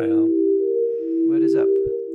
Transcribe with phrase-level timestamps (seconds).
[0.00, 0.28] Raphael?
[1.28, 1.68] What is up?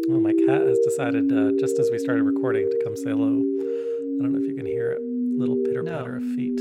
[0.10, 3.28] Oh, my cat has decided uh, just as we started recording to come say hello.
[3.28, 5.02] I don't know if you can hear it.
[5.04, 6.26] Little pitter patter No.
[6.26, 6.60] of feet.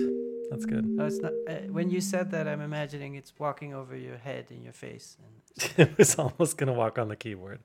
[0.51, 0.85] That's good.
[1.01, 1.33] Oh, it's not.
[1.49, 5.17] Uh, when you said that, I'm imagining it's walking over your head and your face.
[5.67, 7.61] And it was almost gonna walk on the keyboard.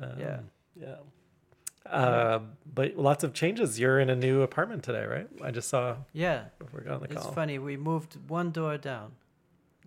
[0.00, 0.40] Um, Yeah.
[0.74, 0.94] Yeah.
[1.92, 2.40] Uh,
[2.74, 3.78] but lots of changes.
[3.78, 5.28] You're in a new apartment today, right?
[5.44, 7.32] I just saw yeah, before we got on the it's call.
[7.32, 7.58] funny.
[7.58, 9.12] We moved one door down.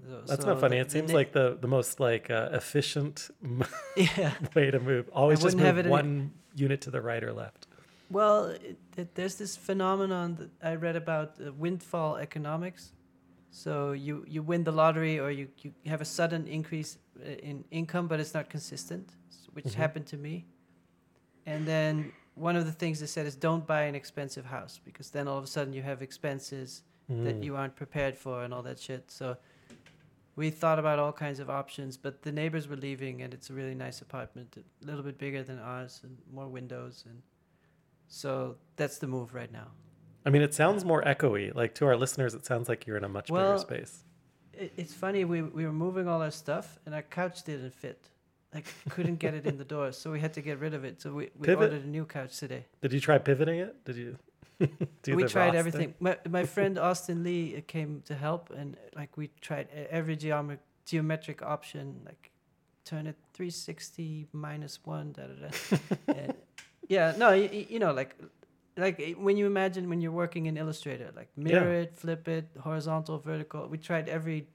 [0.08, 0.78] So- That's so not funny.
[0.78, 3.30] the- It seems ne- like the, the most like uh, efficient
[3.96, 4.34] yeah.
[4.56, 5.10] way to move.
[5.14, 7.68] Always just move one unit to the right or left.
[8.10, 12.92] Well, it, it, there's this phenomenon that I read about uh, windfall economics.
[13.52, 17.64] So you, you win the lottery or you, you have a sudden increase uh, in
[17.72, 19.14] income, but it's not consistent,
[19.54, 19.74] which Mhm.
[19.76, 20.46] happened to me.
[21.46, 25.10] And then one of the things they said is don't buy an expensive house because
[25.12, 27.44] then all of a sudden you have expenses that Mm.
[27.44, 29.12] you aren't prepared for and all that shit.
[29.12, 29.36] So
[30.36, 33.54] we thought about all kinds of options, but the neighbors were leaving, and it's a
[33.54, 37.22] really nice apartment, a little bit bigger than ours, and more windows, and
[38.08, 39.68] so that's the move right now.
[40.26, 41.54] I mean, it sounds more echoey.
[41.54, 44.04] Like to our listeners, it sounds like you're in a much Well, bigger space.
[44.54, 48.08] It, it's funny we we were moving all our stuff, and our couch didn't fit.
[48.54, 51.02] Like couldn't get it in the door, so we had to get rid of it.
[51.02, 51.72] So we, we Pivot?
[51.72, 52.66] ordered a new couch today.
[52.82, 53.84] Did you try pivoting it?
[53.86, 54.18] Did you?
[55.08, 55.94] we tried Ross everything.
[56.00, 61.42] My my friend Austin Lee came to help, and like we tried every geomet- geometric
[61.42, 62.32] option, like
[62.86, 65.78] turn it 360 minus one, da da da.
[66.20, 66.34] and,
[66.88, 68.16] yeah, no, you, you know, like
[68.78, 73.20] like when you imagine when you're working in Illustrator, like mirror it, flip it, horizontal,
[73.20, 73.68] vertical.
[73.68, 74.48] We tried every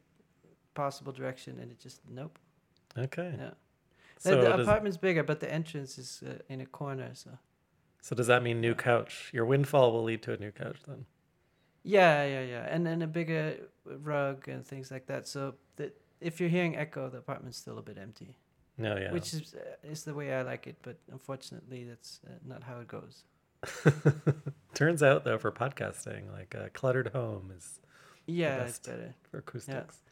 [0.75, 2.39] possible direction, and it just nope.
[2.99, 3.35] Okay.
[3.39, 3.51] Yeah,
[4.19, 7.31] So the, the apartment's bigger, but the entrance is uh, in a corner, so.
[8.07, 9.31] So does that mean new couch?
[9.33, 11.07] Your windfall will lead to a new couch then.
[11.83, 15.27] Yeah, yeah, yeah, and then a bigger rug and things like that.
[15.27, 15.91] So that
[16.21, 18.37] if you're hearing echo, the apartment's still a bit empty,
[18.79, 19.13] No, yeah.
[19.13, 20.77] which is uh, is the way I like it.
[20.83, 23.25] But unfortunately, that's uh, not how it goes.
[24.75, 27.81] Turns out though, for podcasting, like a cluttered home is
[28.27, 29.15] Yeah, it's better.
[29.31, 30.03] for acoustics.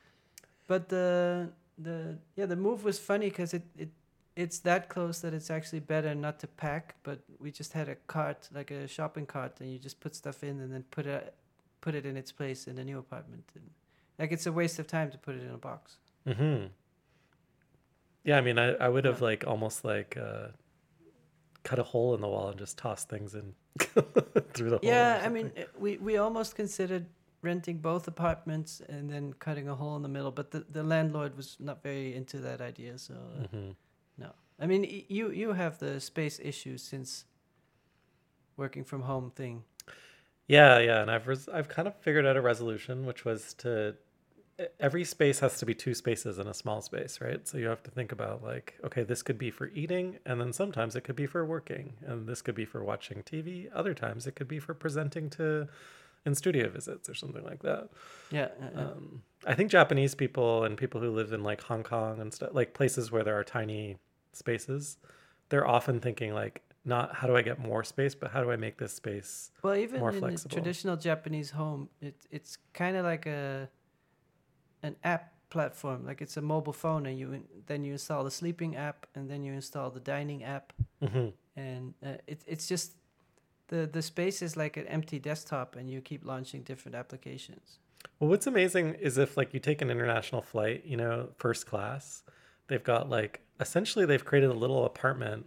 [0.67, 3.91] But the the yeah the move was funny because it it
[4.37, 6.95] it's that close that it's actually better not to pack.
[7.03, 10.43] But we just had a cart like a shopping cart, and you just put stuff
[10.43, 11.35] in and then put it
[11.81, 13.45] put it in its place in the new apartment.
[13.55, 13.71] And,
[14.19, 15.97] like it's a waste of time to put it in a box.
[16.27, 16.67] Mm-hmm.
[18.25, 19.25] Yeah, I mean, I, I would have Yeah.
[19.31, 20.49] like almost like uh,
[21.63, 23.55] cut a hole in the wall and just tossed things in
[24.55, 24.81] through the hole.
[24.83, 27.07] Yeah, I mean, we we almost considered
[27.43, 31.37] renting both apartments and then cutting a hole in the middle, but the, the landlord
[31.37, 32.97] was not very into that idea.
[32.99, 33.75] So uh, Mhm.
[34.19, 37.25] No, I mean, you you have the space issues since
[38.57, 39.65] working from home thing.
[40.47, 43.97] Yeah, yeah, and I've res- I've kind of figured out a resolution, which was to
[44.79, 47.47] every space has to be two spaces in a small space, right?
[47.47, 50.53] So you have to think about like, okay, this could be for eating, and then
[50.53, 53.69] sometimes it could be for working, and this could be for watching TV.
[53.75, 55.69] Other times it could be for presenting to
[56.27, 57.89] in studio visits or something like that.
[58.31, 58.81] Yeah, yeah.
[58.81, 62.51] Um, I think Japanese people and people who live in like Hong Kong and stuff,
[62.53, 63.99] like places where there are tiny
[64.33, 64.97] spaces,
[65.51, 68.57] they're often thinking like, not how do I get more space, but how do I
[68.57, 70.51] make this space well, even more in flexible.
[70.51, 73.69] a traditional Japanese home, it it's kind of like a
[74.83, 76.05] an app platform.
[76.05, 79.43] Like it's a mobile phone, and you then you install the sleeping app, and then
[79.43, 82.93] you install the dining app, hmm and uh, it, it's just
[83.69, 87.79] the the space is like an empty desktop and you keep launching different applications.
[88.21, 92.23] Well, what's amazing is if like you take an international flight, you know, first class,
[92.69, 95.47] they've got like essentially they've created a little apartment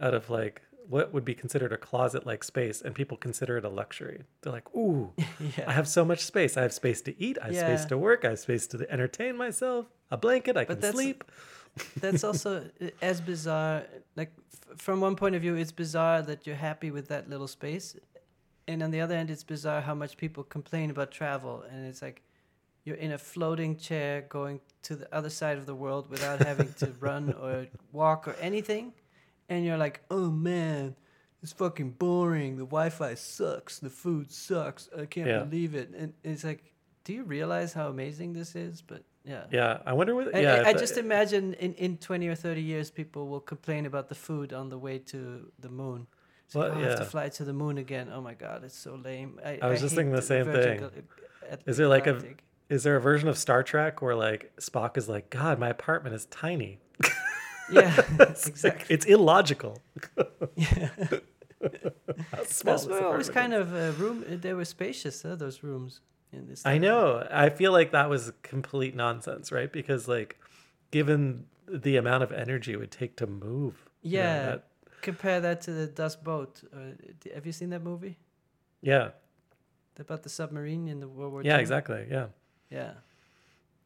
[0.00, 3.64] out of like what would be considered a closet like space and people consider it
[3.64, 4.24] a luxury.
[4.42, 5.12] They're like, "Ooh,
[5.66, 6.56] I have so much space.
[6.56, 9.36] I have space to eat, I have space to work, I have space to entertain
[9.36, 11.24] myself, a blanket, I But can sleep."
[12.00, 13.84] That's also uh, as bizarre
[14.16, 17.48] like f- from one point of view it's bizarre that you're happy with that little
[17.48, 17.96] space.
[18.66, 21.64] And on the other hand it's bizarre how much people complain about travel.
[21.70, 22.22] And it's like
[22.84, 26.72] you're in a floating chair going to the other side of the world without having
[26.74, 28.92] to run or walk or anything.
[29.48, 30.96] And you're like oh man
[31.42, 32.56] it's fucking boring.
[32.56, 33.78] The wi-fi sucks.
[33.78, 34.88] The food sucks.
[34.98, 35.40] I can't Yeah.
[35.40, 35.90] believe it.
[35.90, 36.72] And it's like
[37.04, 38.80] do you realize how amazing this is?
[38.80, 41.96] But yeah Yeah, I wonder what I, yeah, I, I the- just imagine in, in
[41.96, 45.68] 20 or 30 years, people will complain about the food on the way to the
[45.68, 46.06] moon.
[46.54, 48.10] Like, Well, "Oh, I have to fly to the moon again.
[48.12, 49.40] Oh my God, it's so lame.
[49.44, 50.84] I, I was just thinking the same thing.
[51.66, 52.22] Is there like a-
[52.68, 56.14] is there a version of Star Trek where like Spock is like, "God, my apartment
[56.14, 56.78] is tiny."
[57.72, 58.94] Yeah, It's like- exactly.
[58.94, 59.78] it's illogical.
[60.54, 60.90] Yeah.
[62.30, 64.22] How small this were always kind of uh, room.
[64.30, 66.00] uh, They were spacious, huh, those rooms
[66.34, 66.64] in this.
[66.66, 67.26] I know.
[67.30, 69.72] I feel like that was complete nonsense, right?
[69.72, 70.38] Because like
[70.90, 73.88] given the amount of energy it would take to move.
[74.02, 74.46] you know, Yeah.
[74.46, 74.64] that-
[75.00, 76.62] Compare that to the Das Boot.
[76.72, 76.78] Uh,
[77.34, 78.18] have you seen that movie?
[78.82, 79.10] yeah.
[79.98, 81.46] About the submarine in the World War II.
[81.48, 81.56] Yeah.
[81.56, 81.60] II?
[81.60, 82.06] Exactly.
[82.10, 82.26] Yeah.
[82.68, 82.94] Yeah.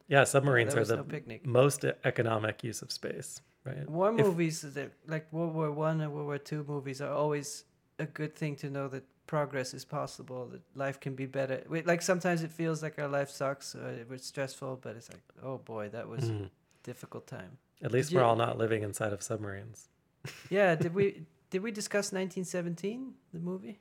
[0.09, 0.25] Yeah.
[0.25, 3.87] Submarines There are the no most economic use of space, right?
[3.89, 7.65] War If- movies, that, like World War One and World War Two movies, are always
[7.99, 11.63] a good thing to know that progress is possible, that life can be better.
[11.69, 15.09] Wait, Like sometimes it feels like our life sucks, or it was stressful, but it's
[15.09, 16.47] like, oh boy, that was Mhm.
[16.47, 16.51] a
[16.83, 17.59] difficult time.
[17.81, 19.89] At least Did we're you- all not living inside of submarines.
[20.51, 23.79] Yeah, did we did we discuss 1917, the movie?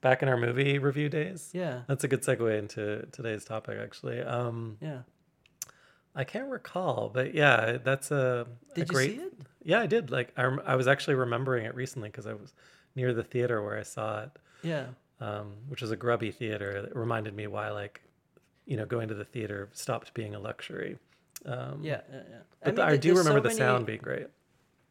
[0.00, 1.50] Back in our movie review days.
[1.52, 4.20] Yeah, That's a good segue into today's topic, actually.
[4.22, 5.02] Um, yeah.
[6.14, 9.10] I can't recall, but yeah, that's a, a Did you great.
[9.16, 9.32] see it?
[9.62, 10.10] Yeah, I did.
[10.10, 12.54] Like I, I was actually remembering it recently because I was
[12.94, 14.30] near the theater where I saw it,
[14.62, 14.86] Yeah,
[15.20, 16.70] um, which was a grubby theater.
[16.70, 18.00] It reminded me why, like,
[18.66, 20.98] you know, going to the theater stopped being a luxury.
[21.46, 22.16] Um, yeah, yeah.
[22.30, 22.36] yeah.
[22.64, 24.26] But mean, I, do there's so remember the many- sound being great.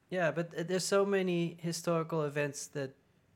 [0.10, 2.92] Yeah, but uh, there's so many historical events that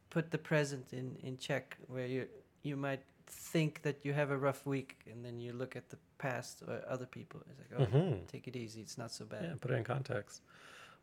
[0.10, 2.28] put the present in in check, where you
[2.64, 5.98] you might think that you have a rough week, and then you look at the
[6.18, 7.42] past or other people.
[7.50, 8.28] It's like, oh, Mhm.
[8.28, 8.80] take it easy.
[8.82, 9.44] It's not so bad.
[9.44, 10.42] Yeah, put it in context.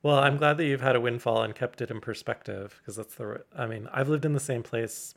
[0.03, 3.15] Well, I'm glad that you've had a windfall and kept it in perspective because that's
[3.17, 3.43] the.
[3.57, 5.15] I mean, I've lived in the same place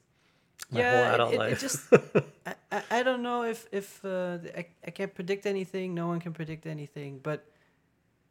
[0.72, 1.60] my Yeah, whole it- adult it- it life.
[1.62, 1.94] just-
[2.45, 5.94] I, I, I don't know if if uh, I, I can't predict anything.
[5.94, 7.45] No one can predict anything, but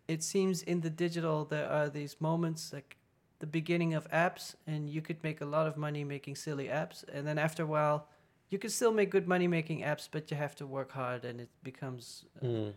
[0.09, 2.97] it seems in the digital there are these moments like
[3.39, 7.05] the beginning of apps, and you could make a lot of money making silly apps,
[7.13, 8.07] and then after a while,
[8.51, 11.41] you can still make good money making apps, but you have to work hard, and
[11.41, 12.73] it becomes uh, Mm.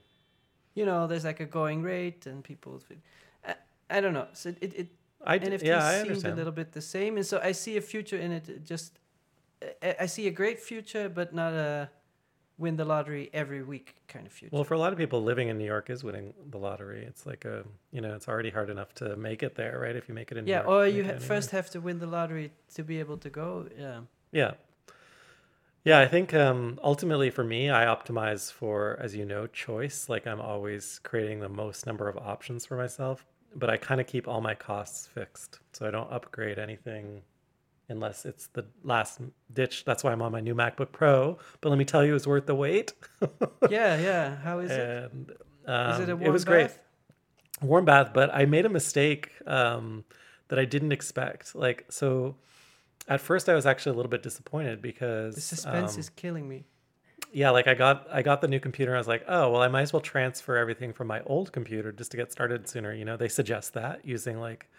[0.76, 2.80] you know there's like a going rate, and people.
[3.98, 4.28] I, don't know.
[4.34, 4.88] So it, it
[5.24, 7.78] I d- NFTs yeah, I seemed a little bit the same, and so I see
[7.78, 8.66] a future in it.
[8.66, 9.00] Just,
[9.82, 11.90] I, I see a great future, but not a
[12.58, 14.56] win the lottery every week kind of future.
[14.56, 17.04] Well, for a lot of people, living in New York is winning the lottery.
[17.04, 19.96] It's like a, you know, it's already hard enough to make it there, right?
[19.96, 21.82] If you make it in New yeah, York, or make you ha- first have to
[21.82, 23.68] win the lottery to be able to go.
[23.78, 24.02] Yeah,
[24.32, 24.52] Yeah.
[25.86, 30.08] Yeah, I think um, ultimately for me, I optimize for, as you know, choice.
[30.08, 33.26] Like I'm always creating the most number of options for myself,
[33.56, 35.60] but I kind of keep all my costs fixed.
[35.74, 37.22] So I don't upgrade anything
[37.90, 39.20] unless it's the last
[39.54, 39.86] ditch.
[39.86, 41.38] That's why I'm on my new MacBook Pro.
[41.62, 42.94] But let me tell you, it's worth the wait.
[43.70, 44.38] yeah, yeah.
[44.38, 45.12] How is it?
[45.68, 46.72] um, Is it a warm it was great.
[47.62, 50.04] warm bath but i made a mistake um,
[50.50, 52.36] that i didn't expect like so
[53.08, 56.50] at first i was actually a little bit disappointed because The suspense um, is killing
[56.50, 56.66] me.
[57.34, 59.62] Yeah like i got i got the new computer and i was like oh well
[59.62, 62.94] i might as well transfer everything from my old computer just to get started sooner
[62.94, 64.70] you know they suggest that using like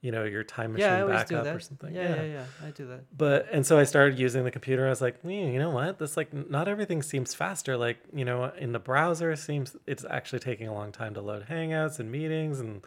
[0.00, 2.44] you know your time machine Yeah, I always do backup or something Yeah, yeah, yeah,
[2.66, 3.00] I do that.
[3.16, 4.86] but and so I started using the computer.
[4.86, 5.98] I was like, "Hmm, you know what?
[5.98, 7.76] This like not everything seems faster.
[7.76, 11.20] Like you know, in the browser, it seems it's actually taking a long time to
[11.20, 12.82] load Hangouts and meetings, and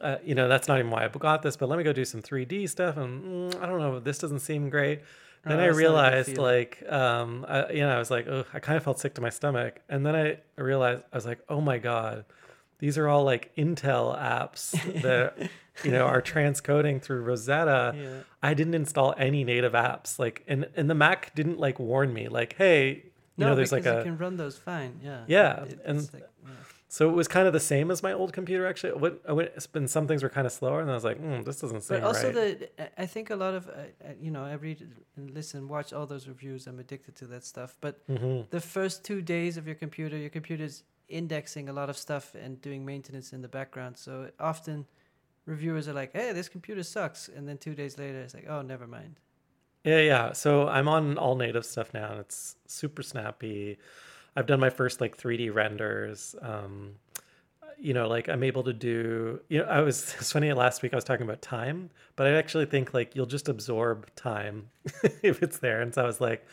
[0.00, 1.56] uh, you know that's not even why I got this.
[1.56, 4.40] But let me go do some 3D stuff, and mm, I don't know, this doesn't
[4.40, 5.00] seem great.
[5.44, 8.10] Then Oh, I that's not a good realized, like, um, I, you know, I was
[8.10, 11.16] like, oh, I kind of felt sick to my stomach, and then I realized I
[11.16, 12.24] was like, oh my god,
[12.78, 14.70] these are all like Intel apps
[15.02, 15.50] that
[15.84, 17.94] you know are transcoding through Rosetta.
[17.96, 18.08] Yeah.
[18.42, 20.18] I didn't install any native apps.
[20.18, 22.28] Like, and and the Mac didn't like warn me.
[22.28, 23.02] Like, hey, you
[23.36, 25.00] No, know, there's like you can run those fine.
[25.02, 25.24] Yeah.
[25.26, 26.24] Yeah, It- and- like.
[26.90, 28.66] So it was kind of the same as my old computer.
[28.66, 31.20] Actually, what I went, and some things were kind of slower, and I was like,
[31.20, 32.58] mm, this doesn't seem But also right.
[32.58, 35.68] the I- I think a lot of uh, uh, you know I read and listen,
[35.68, 36.66] watch all those reviews.
[36.66, 37.76] I'm addicted to that stuff.
[37.80, 41.96] But hmm the first two days of your computer, your computer's indexing a lot of
[41.96, 43.96] stuff and doing maintenance in the background.
[43.98, 44.86] So often
[45.44, 48.62] reviewers are like, "Hey, this computer sucks," and then two days later, it's like, "Oh,
[48.62, 49.20] never mind."
[49.84, 50.32] Yeah, yeah.
[50.32, 53.78] So I'm on all native stuff now, and it's super snappy.
[54.38, 56.36] I've done my first like 3D renders.
[56.40, 56.92] Um,
[57.76, 59.40] you know, like I'm able to do.
[59.48, 60.52] You know, I was it's funny.
[60.52, 64.14] Last week I was talking about time, but I actually think like you'll just absorb
[64.14, 64.68] time
[65.22, 65.80] if it's there.
[65.80, 66.46] And so I was like,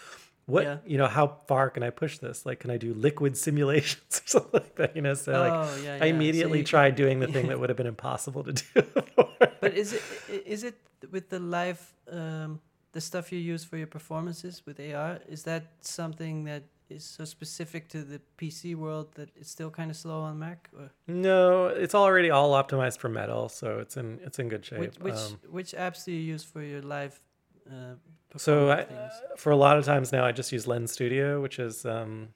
[0.47, 0.63] what?
[0.63, 0.77] Yeah.
[0.85, 2.43] You know, how far can I push this?
[2.43, 4.95] Like, can I do liquid simulations or something like that?
[4.95, 5.93] You know, so like oh yeah.
[5.93, 5.99] I yeah.
[5.99, 8.81] So immediately you- tried doing the thing that would have been impossible to do.
[8.81, 9.29] before.
[9.61, 10.01] But is it
[10.45, 10.75] is it
[11.11, 12.61] with the live um,
[12.93, 15.19] the stuff you use for your performances with AR?
[15.29, 19.89] Is that something that is so specific to the PC world that it's still kind
[19.91, 20.69] of slow on Mac?
[20.77, 24.79] Or No, it's already all optimized for metal, so it's in it's in good shape.
[24.79, 27.19] which which, Um, which apps do you use for your live?
[27.69, 27.95] Uh,
[28.37, 28.85] so I,
[29.37, 32.29] for a lot of times now, I just use Lens Studio, which has um,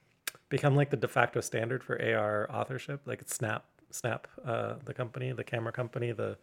[0.49, 3.01] become like the de facto standard for AR authorship.
[3.05, 6.37] Like it's Snap, Snap, uh, the company, the camera company, the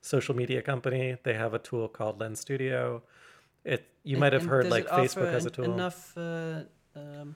[0.00, 1.16] social media company.
[1.24, 3.02] They have a tool called Lens Studio.
[3.64, 5.64] It you And- might have heard like Facebook has a tool.
[5.64, 6.62] Enough uh,
[6.94, 7.34] um,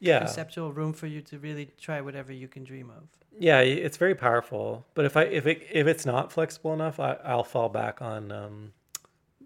[0.00, 0.18] Yeah.
[0.18, 3.04] conceptual room for you to really try whatever you can dream of.
[3.38, 4.86] Yeah, it's very powerful.
[4.94, 8.32] But if I if it if it's not flexible enough, I, I'll fall back on
[8.32, 8.72] um,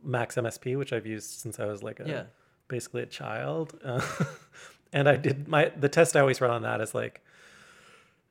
[0.02, 2.22] Max MSP, which I've used since I was like a Yeah.
[2.68, 3.78] basically a child.
[3.84, 4.00] Uh,
[4.92, 7.20] and I did my the test I always run on that is like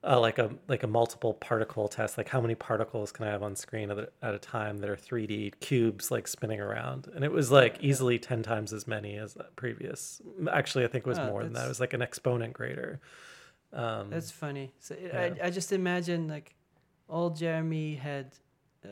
[0.04, 2.18] uh, like a like a multiple particle test.
[2.18, 4.90] Like how many particles can I have on screen at a, at a time that
[4.90, 7.08] are 3D cubes like spinning around?
[7.14, 10.22] And it was like easily 10 times as many as previous.
[10.52, 11.66] Actually, I think it was Oh, more than that.
[11.66, 13.02] It was like an exponent greater.
[13.74, 14.72] Um, That's funny.
[14.80, 15.44] So it, yeah.
[15.44, 16.56] I, I just imagine like
[17.10, 18.32] old Jeremy had,
[18.86, 18.90] uh,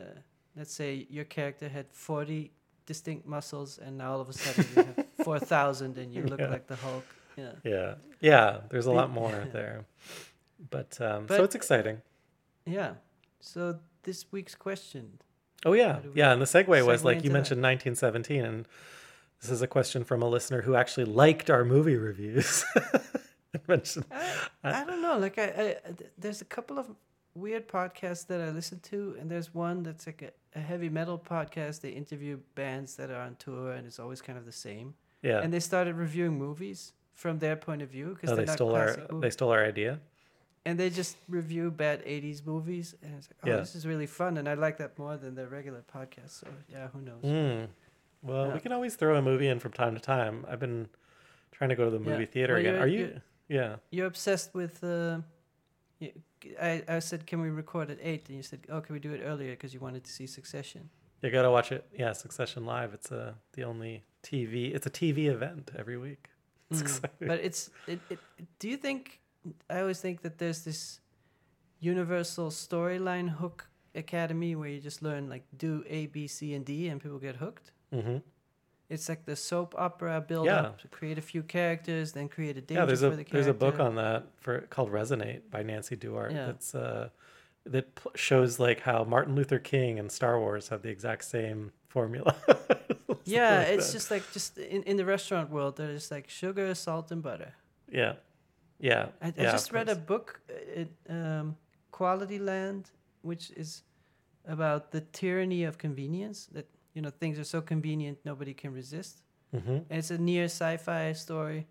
[0.56, 2.50] let's say your character had 40
[2.86, 6.48] distinct muscles, and now all of a sudden you have 4,000 and you look Yeah.
[6.48, 7.04] like the Hulk.
[7.36, 7.50] Yeah.
[7.64, 8.58] Yeah, yeah.
[8.68, 9.84] There's a lot more there,
[10.70, 12.02] but um, so it's exciting.
[12.66, 12.94] Yeah.
[13.40, 15.18] So this week's question.
[15.64, 16.32] Oh yeah, yeah.
[16.32, 17.32] And the segue was like you that?
[17.32, 18.68] mentioned 1917, and
[19.40, 22.64] this is a question from a listener who actually liked our movie reviews.
[23.66, 24.04] Mentioned,
[24.62, 25.18] I, I don't know.
[25.18, 25.76] Like I, I,
[26.18, 26.86] there's a couple of
[27.34, 31.18] weird podcasts that I listen to, and there's one that's like a, a heavy metal
[31.18, 31.80] podcast.
[31.80, 34.94] They interview bands that are on tour, and it's always kind of the same.
[35.22, 35.40] yeah.
[35.40, 38.94] And they started reviewing movies from their point of view because oh, not stole our
[38.94, 39.98] classic they stole our idea.
[40.64, 43.56] And they just review bad '80s movies, and it's like, oh, Yeah.
[43.56, 46.30] this is really fun, and I like that more than their regular podcast.
[46.40, 47.22] So yeah, who knows?
[47.22, 47.68] Mm.
[48.22, 48.54] Well, Yeah.
[48.54, 50.44] we can always throw a movie in from time to time.
[50.48, 50.88] I've been
[51.52, 52.10] trying to go to the Yeah.
[52.12, 52.74] movie theater Well, again.
[52.74, 53.20] you're- you?
[53.48, 53.76] Yeah.
[53.90, 54.82] You're obsessed with.
[54.84, 55.20] Uh,
[56.60, 58.28] I said, can we record at eight?
[58.28, 60.90] And you said, oh, can we do it earlier because you wanted to see Succession.
[61.22, 61.84] You gotta watch it.
[61.92, 62.94] Yeah, Succession Live.
[62.94, 64.72] It's a the only TV.
[64.72, 66.28] It's a TV event every week.
[66.70, 66.82] It's Mm.
[66.82, 67.28] exciting.
[67.28, 68.18] But it's it, it.
[68.60, 69.20] Do you think?
[69.70, 71.00] I always think that there's this
[71.80, 76.88] universal storyline hook academy where you just learn like do A, B, C, and D,
[76.88, 77.72] and people get hooked.
[77.92, 78.18] hmm
[78.88, 80.60] It's like the soap opera build Yeah.
[80.60, 83.24] up to create a few characters, then create a danger Yeah, there's for a the
[83.30, 86.34] there's a book on that for called Resonate by Nancy Duarte.
[86.34, 86.46] Yeah.
[86.46, 87.08] That's uh,
[87.64, 92.34] that shows like how Martin Luther King and Star Wars have the exact same formula.
[93.24, 93.92] Yeah, like it's that.
[93.92, 97.52] just like just in, in the restaurant world, there's like sugar, salt, and butter.
[97.90, 98.14] yeah,
[98.80, 99.08] yeah.
[99.22, 101.56] I, I yeah, just read a book, uh, it, um,
[101.90, 102.90] Quality Land,
[103.22, 103.82] which is
[104.46, 106.46] about the tyranny of convenience.
[106.52, 109.22] That you know things are so convenient nobody can resist.
[109.52, 109.84] Mhm.
[109.90, 111.66] And it's a near sci-fi story,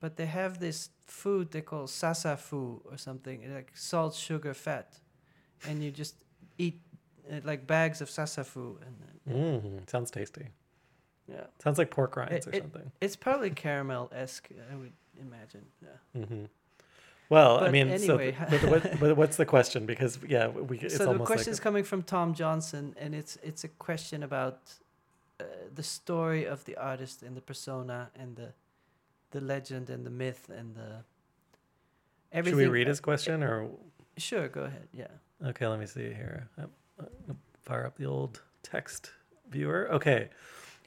[0.00, 4.98] but they have this food they call sasafu or something, like salt, sugar, fat,
[5.68, 6.14] and you just
[6.58, 6.80] eat
[7.30, 10.48] uh, like bags of sasafu, and uh, Mm, sounds tasty.
[11.28, 12.90] yeah, Sounds like pork rinds It- or it- something.
[13.00, 14.48] it's probably caramel esque.
[14.72, 15.64] I would imagine.
[15.82, 16.24] Yeah.
[16.24, 16.44] hmm
[17.28, 18.32] Well, I mean, anyway.
[18.32, 19.86] so but, what, but what's the question?
[19.86, 23.38] Because yeah, we it's so the question like is coming from Tom Johnson, and it's
[23.42, 24.58] it's a question about
[25.40, 28.52] uh, the story of the artist and the persona and the
[29.30, 31.04] the legend and the myth and the
[32.34, 33.68] should we read his question or
[34.16, 34.88] Sure, go ahead.
[34.92, 35.08] Yeah.
[35.44, 36.48] Okay, let me see here.
[36.58, 36.70] I'm,
[37.28, 39.10] I'm fire up the old text
[39.48, 39.88] viewer.
[39.90, 40.28] Okay.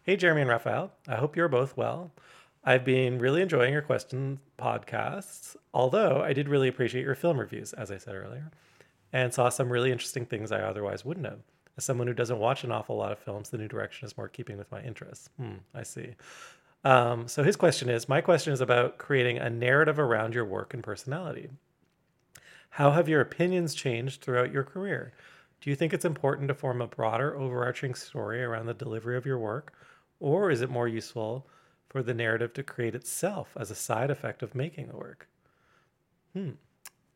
[0.04, 0.92] Hey, Jeremy and Raphael.
[1.08, 2.12] I hope you're both well.
[2.68, 7.74] I've been really enjoying your question podcasts, although I did really appreciate your film reviews,
[7.74, 8.50] as I said earlier,
[9.14, 11.42] and saw some really interesting things I otherwise wouldn't have.
[11.78, 14.28] As someone who doesn't watch an awful lot of films, the new direction is more
[14.28, 15.30] keeping with my interests.
[15.38, 16.16] Hmm, I see.
[16.84, 20.74] Um, so his question is My question is about creating a narrative around your work
[20.74, 21.50] and personality.
[22.72, 25.14] How have your opinions changed throughout your career?
[25.62, 29.26] Do you think it's important to form a broader, overarching story around the delivery of
[29.26, 29.74] your work,
[30.20, 31.48] or is it more useful
[31.96, 35.30] for the narrative to create itself as a side effect of making the work?
[36.34, 36.50] Hmm.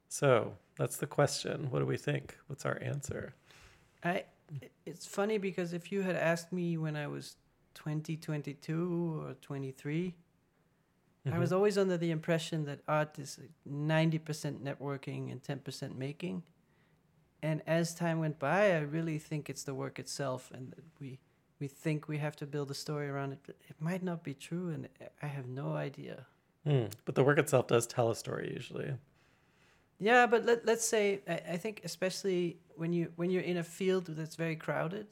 [0.08, 1.70] So that's the question.
[1.70, 2.38] What do we think?
[2.48, 3.34] What's our answer?
[4.06, 4.24] I.
[4.86, 7.36] It's funny because if you had asked me when I was
[7.74, 10.16] 20, 22 or 23,
[11.30, 11.56] I was Mhm.
[11.56, 16.44] always under the impression that art is 90% networking and 10% making.
[17.44, 21.20] And as time went by, I really think it's the work itself and that we
[21.60, 23.40] we think we have to build a story around it.
[23.46, 24.88] But it might not be true and
[25.22, 26.26] I have no idea.
[26.66, 26.86] Hmm.
[27.06, 28.94] But the work itself does tell a story usually.
[30.00, 33.64] Yeah, but let, let's say I, I think especially when you when you're in a
[33.64, 35.08] field that's very crowded,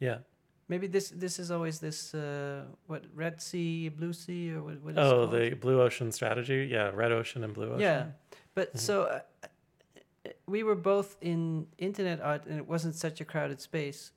[0.00, 0.18] Yeah.
[0.68, 4.92] maybe this this is always this uh, what Red Sea, Blue Sea or what, what
[4.92, 6.68] is it Oh, the blue ocean strategy.
[6.70, 6.90] Yeah.
[6.94, 7.80] Red ocean and blue ocean.
[7.80, 8.06] Yeah,
[8.54, 8.78] but Mhm.
[8.80, 13.60] so uh, uh, we were both in internet art, and it wasn't such a crowded
[13.60, 14.10] space.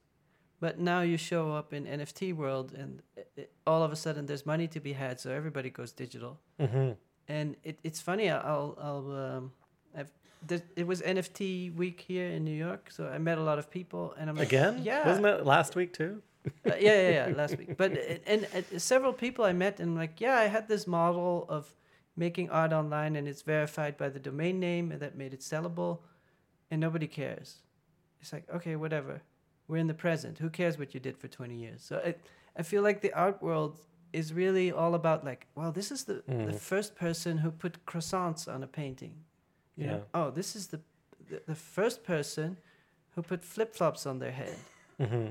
[0.59, 4.25] But now you show up in NFT world, and it, it- all of a sudden
[4.25, 6.39] there's money to be had, so everybody goes digital.
[6.59, 6.91] hmm
[7.27, 8.29] And it, it's funny.
[8.29, 9.51] I'll I'll um,
[9.97, 10.09] I've
[10.47, 13.69] there, it was NFT week here in New York, so I met a lot of
[13.69, 14.81] people, and I'm like, Again?
[14.83, 16.21] yeah, Wasn't it last week too?
[16.45, 17.75] uh, yeah, yeah, yeah, last week.
[17.77, 20.87] But uh, and, and several people I met, and I'm like, yeah, I had this
[20.87, 21.73] model of
[22.15, 25.99] making art online and it's verified by the domain name and that made it sellable
[26.71, 27.57] and nobody cares.
[28.21, 29.21] It's like, okay, whatever.
[29.67, 30.39] We're in the present.
[30.39, 31.81] Who cares what you did for 20 years?
[31.83, 32.15] So I,
[32.55, 33.79] I feel like the art world
[34.13, 36.59] is really all about like, well, this is the, the Mm.
[36.59, 39.15] first person who put croissants on a painting.
[39.75, 40.03] You know, Yeah.
[40.21, 40.79] oh, this is the,
[41.29, 42.57] the, the first person
[43.15, 44.55] who put flip flops on their head.
[44.99, 45.27] Mm-hmm.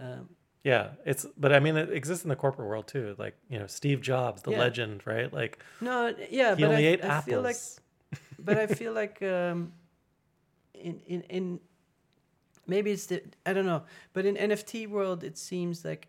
[0.00, 0.28] Um,
[0.64, 3.14] Yeah, it's but I mean it exists in the corporate world too.
[3.18, 4.58] Like you know Steve Jobs, the Yeah.
[4.60, 5.32] legend, right?
[5.32, 7.24] Like no, yeah, he but only I, ate I apples.
[7.24, 7.56] feel like
[8.46, 9.72] but I feel like um,
[10.74, 11.60] in in in
[12.68, 13.82] maybe it's the I don't know,
[14.12, 16.06] but in NFT world it seems like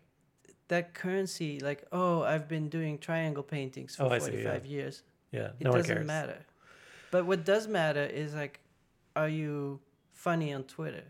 [0.68, 4.62] that currency, like oh, I've been doing triangle paintings for Oh, forty yeah.
[4.62, 5.02] years.
[5.32, 6.38] yeah, It no doesn't matter.
[7.10, 8.60] But what does matter is like,
[9.16, 9.80] are you
[10.12, 11.02] funny on Twitter?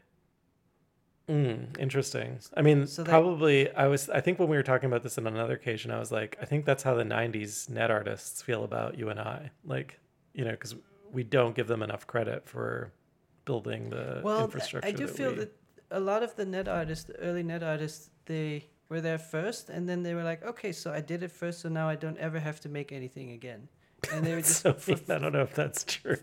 [1.29, 2.39] Mm, interesting.
[2.57, 4.09] I mean, So that- probably I was.
[4.11, 6.45] I think when we were talking about this on another occasion, I was like, I
[6.45, 9.51] think that's how the '90s net artists feel about you and I.
[9.65, 10.01] Like,
[10.33, 10.75] you know, because
[11.13, 12.93] we don't give them enough credit for
[13.51, 14.89] building the well, infrastructure.
[14.89, 15.51] I do that feel we- that
[15.91, 18.51] a lot of the net artists, the early net artists, they
[18.91, 21.69] were there first, and then they were like, okay, so I did it first, so
[21.81, 23.63] now I don't ever have to make anything again.
[24.13, 24.71] And they were just so
[25.17, 26.17] I don't know if that's true.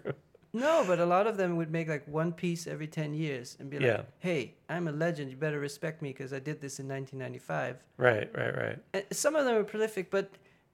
[0.66, 3.66] no, but a lot of them would make like one piece every ten years and
[3.70, 4.02] be like, Yeah.
[4.30, 4.42] hey,
[4.74, 7.84] I'm a legend, you better respect me because I did this in 1995.
[8.08, 8.78] Right, right, right.
[8.96, 10.26] And some of them are prolific, but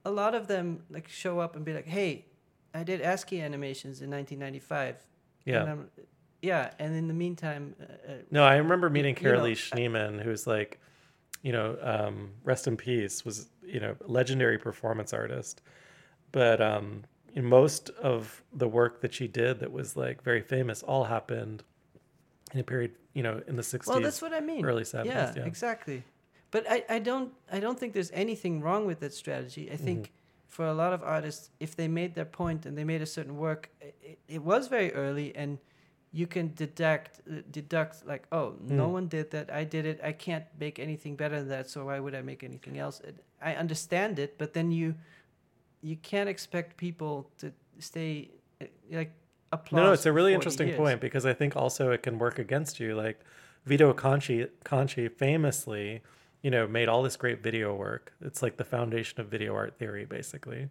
[0.05, 2.11] a lot of them like show up and be like, "Hey,
[2.79, 4.95] I did ASCII animations in 1995."
[5.45, 5.61] Yeah.
[5.61, 5.81] And I'm,
[6.43, 10.21] yeah, and in the meantime, uh, uh, No, I remember meeting you know, Carolee Schneemann,
[10.21, 10.79] who's like,
[11.41, 15.61] you know, um, rest in peace, was you know, legendary performance artist.
[16.33, 20.83] But um, in most of the work that she did that was like very famous
[20.83, 21.63] all happened
[22.53, 23.89] in a period, you know, in the sixties.
[23.91, 24.65] well, that's what I mean.
[24.65, 25.45] early 70s, Yeah, yeah.
[25.45, 26.03] exactly.
[26.51, 29.71] But I, I don't I don't think there's anything wrong with that strategy.
[29.71, 30.11] I think Mm-hmm.
[30.49, 33.37] for a lot of artists, if they made their point and they made a certain
[33.37, 35.57] work, it, it was very early and
[36.15, 38.47] you can deduct deduct like oh
[38.79, 38.91] no Mm.
[38.97, 41.99] one did that i did it i can't make anything better than that so why
[41.99, 44.93] would i make anything else It- i understand it but then you
[45.81, 48.29] you can't expect people to stay
[48.61, 49.11] uh, like
[49.51, 50.77] applause No, no, it's a really interesting years.
[50.77, 52.95] point because I think also it can work against you.
[52.95, 53.19] Like
[53.65, 56.01] Vito Acconci, Acconci famously,
[56.41, 58.13] you know, made all this great video work.
[58.21, 60.69] It's like the foundation of video art theory, basically.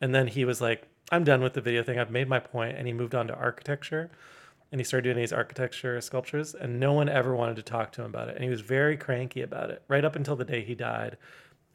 [0.00, 0.80] And then he was like,
[1.10, 1.98] I'm done with the video thing.
[1.98, 2.40] I've made my.
[2.78, 4.10] And he moved on to architecture
[4.74, 6.52] and he started doing these architecture sculptures.
[6.52, 8.34] And no one ever wanted to talk to him about it.
[8.34, 11.16] And he was very cranky about it right up until the day he died.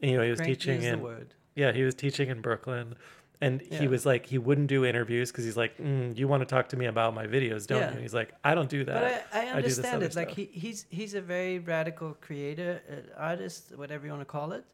[0.01, 1.07] And, you know, he was Cranky teaching in
[1.55, 2.95] yeah, he was teaching in Brooklyn,
[3.39, 6.45] and he was like, he wouldn't do interviews because he's like, mm, "You want to
[6.45, 7.88] talk to me about my videos, don't Yeah.
[7.88, 10.15] you?" And he's like, "I don't do that." But I, I I understand other it.
[10.15, 14.51] Like he, he's he's a very radical creator, uh, artist, whatever you want to call
[14.51, 14.65] it,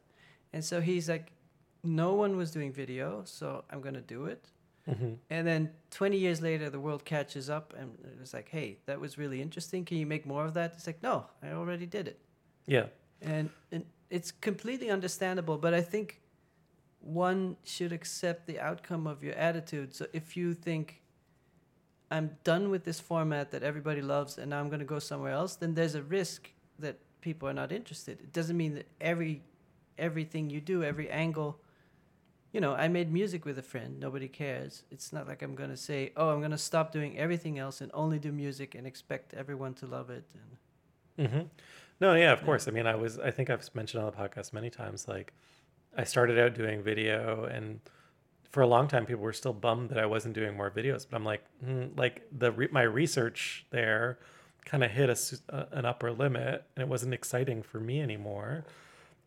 [0.52, 1.30] and so he's like,
[1.84, 4.50] no one was doing video, so I'm gonna do it.
[4.88, 5.18] Mhm.
[5.30, 9.18] And then 20 years later, the world catches up, and it's like, hey, that was
[9.18, 9.84] really interesting.
[9.84, 10.74] Can you make more of that?
[10.74, 12.20] It's like, no, I already did it,
[12.66, 12.86] Yeah,
[13.20, 15.58] and and it's completely understandable.
[15.58, 16.20] But I think
[17.00, 19.94] one should accept the outcome of your attitude.
[19.94, 21.02] So if you think
[22.10, 25.32] I'm done with this format that everybody loves and now I'm going to go somewhere
[25.32, 28.20] else, then there's a risk that people are not interested.
[28.20, 29.42] It doesn't mean that every
[29.98, 31.58] everything you do, every angle,
[32.52, 34.84] you know, I made music with a friend, nobody cares.
[34.90, 37.80] It's not like I'm going to say, "Oh, I'm going to stop doing everything else
[37.80, 40.24] and only do music and expect everyone to love it."
[41.18, 41.40] And hmm
[42.00, 42.68] No, yeah, of course.
[42.68, 45.32] I mean, I was, I think I've mentioned on the podcast many times, like,
[45.96, 47.80] I started out doing video, and
[48.50, 51.06] for a long time, people were still bummed that I wasn't doing more videos.
[51.08, 54.18] But I'm like, mm, like the re- my research there
[54.64, 55.16] kind of hit a,
[55.48, 58.64] a- an upper limit, and it wasn't exciting for me anymore.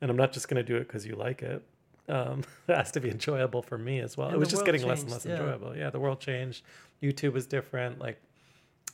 [0.02, 1.64] And I'm not just going to do it because you like it.
[2.10, 4.28] Um, it has to be enjoyable for me as well.
[4.28, 5.34] And it was just getting less and less yeah.
[5.34, 5.76] enjoyable.
[5.76, 6.64] Yeah, the world changed.
[7.02, 8.00] YouTube was different.
[8.00, 8.22] Like,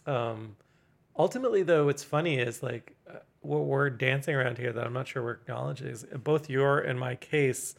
[0.06, 0.56] um,
[1.17, 5.08] ultimately though what's funny is like uh, what we're dancing around here that i'm not
[5.08, 7.75] sure we're acknowledging is both your and my case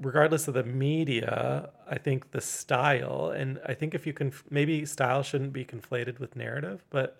[0.00, 4.84] regardless of the media i think the style and i think if you can maybe
[4.84, 7.18] style shouldn't be conflated with narrative but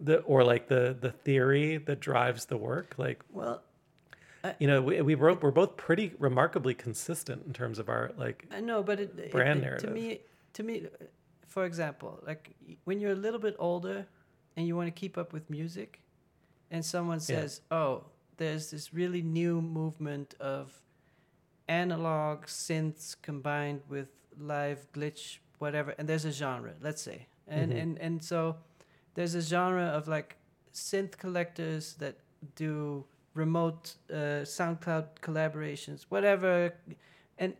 [0.00, 3.62] the or like the the theory that drives the work like well,
[4.58, 8.46] you know we, we wrote, we're both pretty remarkably consistent in terms of our like
[8.50, 9.88] I know, but it, it- Brand it- narrative.
[9.90, 10.20] to me,
[10.54, 11.04] to me, uh,
[11.46, 14.06] for example, like when you're a little bit older
[14.56, 16.00] and you want to keep up with music,
[16.70, 18.04] and someone says, "Oh,
[18.36, 20.80] there's this really new movement of
[21.68, 27.82] analog synths combined with live glitch, whatever," and there's a genre, let's say, and Mhm.
[27.82, 28.56] and and so
[29.14, 30.36] there's a genre of like
[30.72, 32.16] synth collectors that
[32.54, 36.74] do remote uh, SoundCloud collaborations, whatever,
[37.38, 37.54] and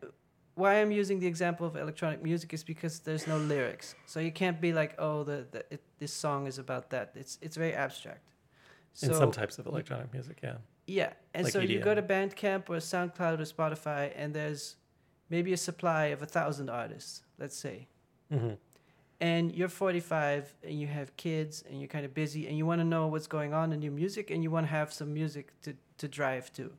[0.54, 4.32] why I'm using the example of electronic music is because there's no lyrics, so you
[4.32, 7.12] can't be like, oh, the, the it, this song is about that.
[7.14, 8.32] It's it's very abstract.
[9.02, 10.56] in some types of electronic music, yeah.
[10.86, 14.76] Yeah, and Like so you go to Bandcamp or SoundCloud or Spotify, and there's
[15.28, 17.86] maybe a supply of a thousand artists, let's say,
[18.30, 18.54] hmm
[19.20, 22.80] and you're 45 and you have kids and you're kind of busy and you want
[22.80, 25.52] to know what's going on in your music and you want to have some music
[25.62, 26.72] to, to drive to.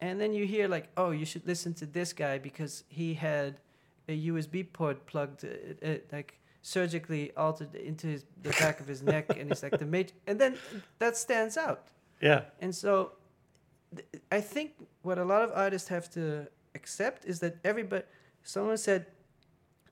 [0.00, 3.58] And then you hear like, oh, you should listen to this guy because he had
[4.08, 5.48] a USB port plugged, uh,
[5.86, 9.86] uh, like surgically altered into his, the back of his neck, and it's like the
[9.86, 10.56] mate, and then
[10.98, 11.88] that stands out.
[12.20, 12.42] Yeah.
[12.60, 13.12] And so
[13.94, 18.04] th- I think what a lot of artists have to accept is that everybody,
[18.42, 19.06] someone said,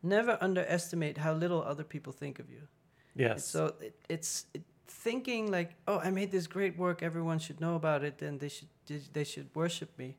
[0.03, 2.63] never underestimate how little other people think of you.
[3.15, 3.45] Yes.
[3.45, 7.75] So it, it's it, thinking like, oh, I made this great work, everyone should know
[7.77, 8.69] about it, and they should
[9.13, 10.17] they should worship me.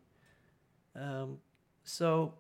[0.96, 1.38] Um,
[1.84, 2.34] so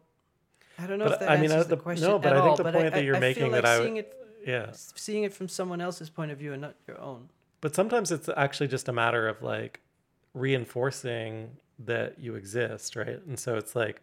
[0.77, 2.37] I don't know But if that I answers uh, the, the- question no, but at
[2.37, 4.15] I think all, the point that you're I making feel like that I would- it
[4.45, 4.71] yeah.
[4.73, 7.29] seeing it from someone else's point of view and not your own.
[7.61, 9.79] But sometimes it's actually just a matter of like
[10.33, 11.49] reinforcing
[11.79, 13.19] that you exist, right?
[13.27, 14.01] And so it's like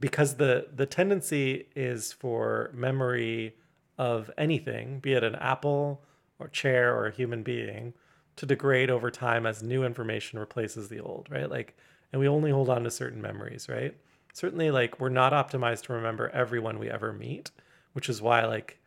[0.00, 3.54] because the the tendency is for memory
[3.98, 6.02] of anything, be it an apple
[6.38, 7.94] or chair or a human being,
[8.36, 11.50] to degrade over time as new information replaces the old, right?
[11.50, 11.76] Like
[12.12, 13.96] and we only hold on to certain memories, right?
[14.32, 17.50] Certainly like we're not optimized to remember everyone we ever meet,
[17.94, 18.78] which is why like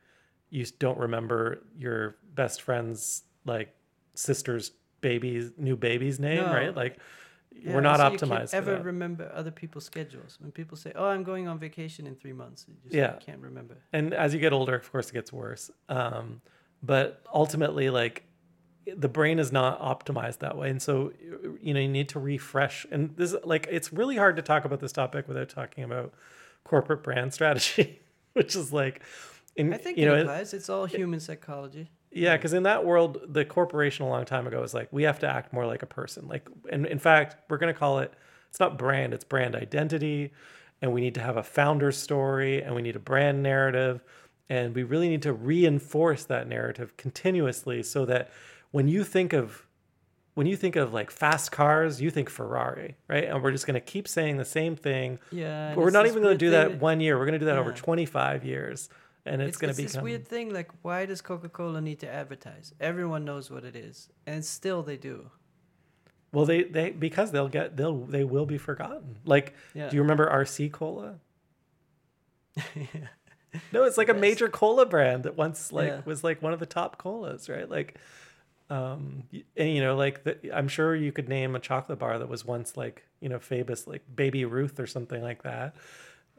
[0.51, 3.73] you don't remember your best friend's like
[4.13, 6.53] sister's baby's new baby's name, No.
[6.53, 6.75] right?
[6.75, 6.97] Like
[7.61, 10.37] Yeah, we're not so you can't optimized ever remember other people's schedules.
[10.39, 13.13] When people say, "Oh, I'm going on vacation in three months," you just Yeah.
[13.19, 13.77] can't remember.
[13.93, 15.69] and as you get older, of course, it gets worse.
[15.89, 16.41] Um,
[16.83, 18.23] but ultimately, like
[18.95, 21.11] the brain is not optimized that way, and so
[21.61, 22.85] you know you need to refresh.
[22.91, 26.13] And this, like, it's really hard to talk about this topic without talking about
[26.63, 27.99] corporate brand strategy,
[28.33, 29.01] which is like,
[29.55, 30.53] in I think you it know, it- applies.
[30.53, 31.91] It's all human psychology.
[32.11, 35.19] Yeah, because in that world, the corporation a long time ago was like, we have
[35.19, 36.27] to act more like a person.
[36.27, 38.13] Like, and in fact, we're going to call it,
[38.49, 40.31] it's not brand, it's brand identity.
[40.81, 44.01] And we need to have a founder story and we need a brand narrative.
[44.49, 48.31] And we really need to reinforce that narrative continuously so that
[48.71, 49.67] when you think of,
[50.33, 53.25] when you think of like fast cars, you think Ferrari, right?
[53.25, 55.19] And we're just going to keep saying the same thing.
[55.31, 55.75] Yeah.
[55.75, 57.19] But we're not even going to do that one year.
[57.19, 58.89] We're going to do that over 25 years.
[59.25, 60.53] And it's, It's, going to this weird thing.
[60.53, 62.73] Like, why does Coca-Cola need to advertise?
[62.79, 65.29] Everyone knows what it is, and still they do.
[66.31, 69.17] Well, they they because they'll get they'll they will be forgotten.
[69.25, 69.89] Like, Yeah.
[69.89, 71.15] do you remember RC Cola?
[73.71, 76.01] No, it's like a major cola brand that once like Yeah.
[76.05, 77.67] was like one of the top colas, right?
[77.67, 77.97] Like,
[78.69, 79.23] um,
[79.57, 82.45] and you know, like the, I'm sure you could name a chocolate bar that was
[82.45, 85.75] once like you know famous, like Baby Ruth or something like that,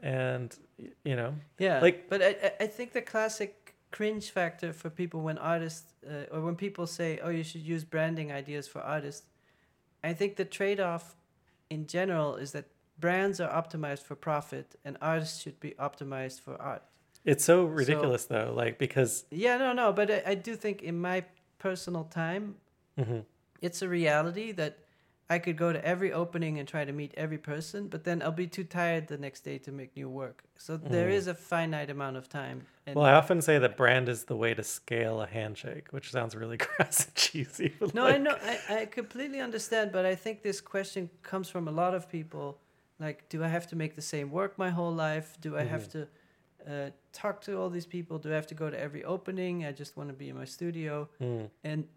[0.01, 0.55] and
[1.03, 5.37] you know, Yeah, Like- but I, I- think the classic cringe factor for people when
[5.37, 9.27] artists uh, or when people say, "Oh, you should use branding ideas for artists,"
[10.03, 11.15] I think the trade-off
[11.69, 12.65] in general is that
[12.99, 16.83] brands are optimized for profit and artists should be optimized for art.
[17.25, 20.99] it's so ridiculous though, like because Yeah, no, no, but I, I do think in
[20.99, 21.23] my
[21.59, 22.55] personal time,
[22.97, 23.23] mhm.
[23.61, 24.73] it's a reality that
[25.31, 28.33] I could go to every opening and try to meet every person, but then I'll
[28.33, 30.43] be too tired the next day to make new work.
[30.57, 31.13] So there Mm.
[31.19, 32.65] is a finite amount of time.
[32.85, 36.35] Well, I often say that brand is the way to scale a handshake, which sounds
[36.35, 37.73] really crass and cheesy.
[37.93, 41.71] no, I know, I, I completely understand, but I think this question comes from a
[41.71, 42.59] lot of people.
[42.99, 45.37] Like, do I have to make the same work my whole life?
[45.39, 46.07] Do I have to
[46.67, 48.19] uh, talk to all these people?
[48.19, 49.63] Do I have to go to every opening?
[49.65, 51.07] I just want to be in my studio.
[51.21, 51.49] Mm.
[51.63, 51.87] And,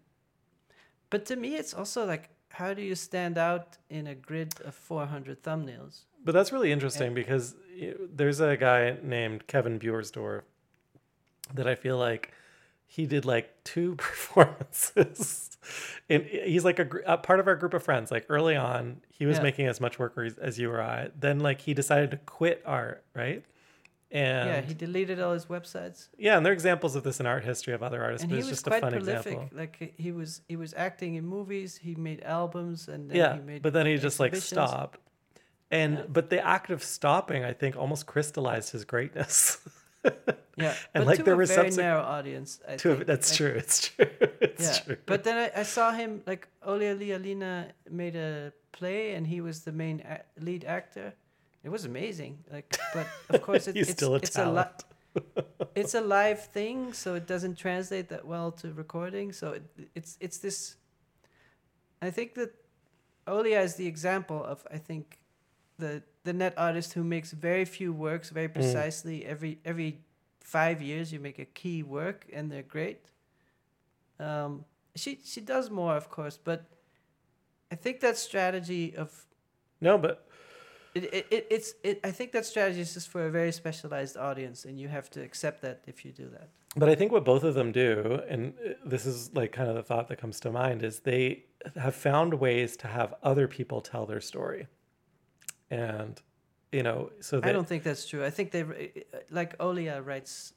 [1.09, 4.73] but to me, it's also like, how do you stand out in a grid of
[4.75, 6.01] 400 thumbnails?
[6.23, 7.55] But that's really interesting because
[8.13, 10.41] there's a guy named Kevin Bewersdorf
[11.53, 12.31] that I feel like
[12.87, 15.49] he did like two performances.
[16.09, 18.11] And he's like a, a part of our group of friends.
[18.11, 19.43] Like early on, he was Yeah.
[19.43, 21.09] making as much work as you or I.
[21.19, 23.43] Then like he decided to quit art, right?
[24.11, 26.09] And yeah, he deleted all his websites.
[26.17, 28.35] yeah, and there are examples of this in art history of other artists, and but
[28.35, 29.33] he it's was just a quite fun prolific.
[29.33, 29.57] example.
[29.57, 31.75] Like he- was, he was acting in movies.
[31.77, 34.99] He made albums, and then yeah he made but then he just like stopped
[35.71, 36.03] and Yeah.
[36.07, 39.57] but the act of stopping i think almost crystallized his greatness
[40.57, 42.59] Yeah, And, like, there a was very narrow audience.
[42.67, 43.07] I to think.
[43.07, 44.05] that's Like, true it's true
[44.41, 49.15] it's yeah, true but then I, I saw him like Olia Lialina made a play,
[49.15, 51.13] and he was the main a- lead actor.
[51.65, 52.43] It was amazing.
[52.51, 54.83] Like, but of course, it, it's still a it's a talent
[55.15, 55.23] li-
[55.75, 59.33] it's a live thing, so it doesn't translate that well to recording.
[59.33, 59.63] So it,
[59.95, 60.75] it's it's this.
[62.01, 62.53] I think that
[63.27, 65.19] Olia is the example of I think
[65.79, 69.99] the the net artist who makes very few works very precisely every every
[70.39, 73.11] five years you make a key work and they're great
[74.19, 74.63] um,
[74.95, 76.65] she she does more of course but
[77.71, 79.25] i think that strategy of
[79.81, 80.27] No, but
[80.95, 84.15] it, it, it it's it i think that strategy is just for a very specialized
[84.17, 87.23] audience and you have to accept that if you do that But I think what
[87.23, 90.39] both of them do, and uh, this is like kind of the thought that comes
[90.41, 91.25] to mind, is they
[91.87, 94.67] have found ways to have other people tell their story.
[95.71, 96.21] And,
[96.71, 98.63] you know, so they, i don't think that's true i think they
[99.39, 100.53] like olia writes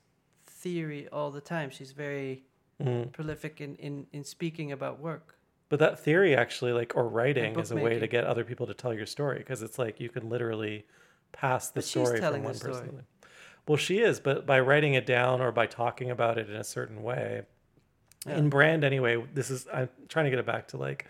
[0.62, 2.42] theory all the time she's very
[2.80, 3.10] Mhm.
[3.12, 5.37] prolific in, in, in speaking about work
[5.68, 8.74] But that theory actually, like, or writing is a way to get other people to
[8.74, 10.86] tell your story because it's like you can literally
[11.32, 12.72] pass the But story from the one story.
[12.72, 13.02] person.
[13.66, 16.64] Well, she is, but by writing it down or by talking about it in a
[16.64, 17.42] certain way,
[18.26, 18.38] Yeah.
[18.38, 21.06] in brand anyway, this is, I'm trying to get it back to like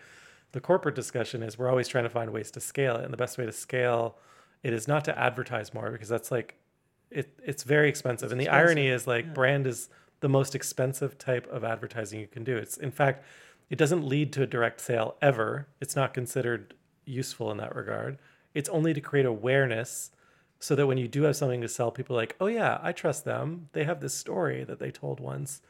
[0.53, 3.05] the corporate discussion is we're always trying to find ways to scale it.
[3.05, 4.16] And the best way to scale
[4.64, 6.57] it is not to advertise more because that's like,
[7.11, 8.33] it, it's very expensive.
[8.33, 9.33] and the irony is like yeah.
[9.33, 9.88] brand is
[10.21, 12.57] the most expensive type of advertising you can do.
[12.57, 13.25] It's in fact,
[13.70, 15.68] it doesn't lead to a direct sale ever.
[15.81, 18.18] It's not considered useful in that regard.
[18.54, 20.11] It's only to create awareness
[20.59, 22.92] so that when you do have something to sell, people are like, oh yeah, I
[22.92, 23.68] trust them.
[23.72, 25.61] They have this story that they told once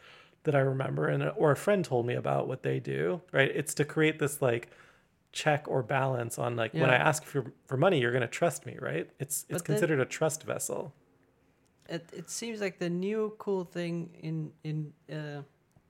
[0.44, 3.20] that I remember, and or a friend told me about what they do.
[3.32, 3.50] Right?
[3.54, 4.70] It's to create this like
[5.32, 8.64] check or balance on like when I ask for for money, you're going to trust
[8.64, 9.10] me, right?
[9.18, 10.94] It's it's But then- considered a trust vessel.
[11.88, 15.42] it, it seems like the new cool thing in in uh,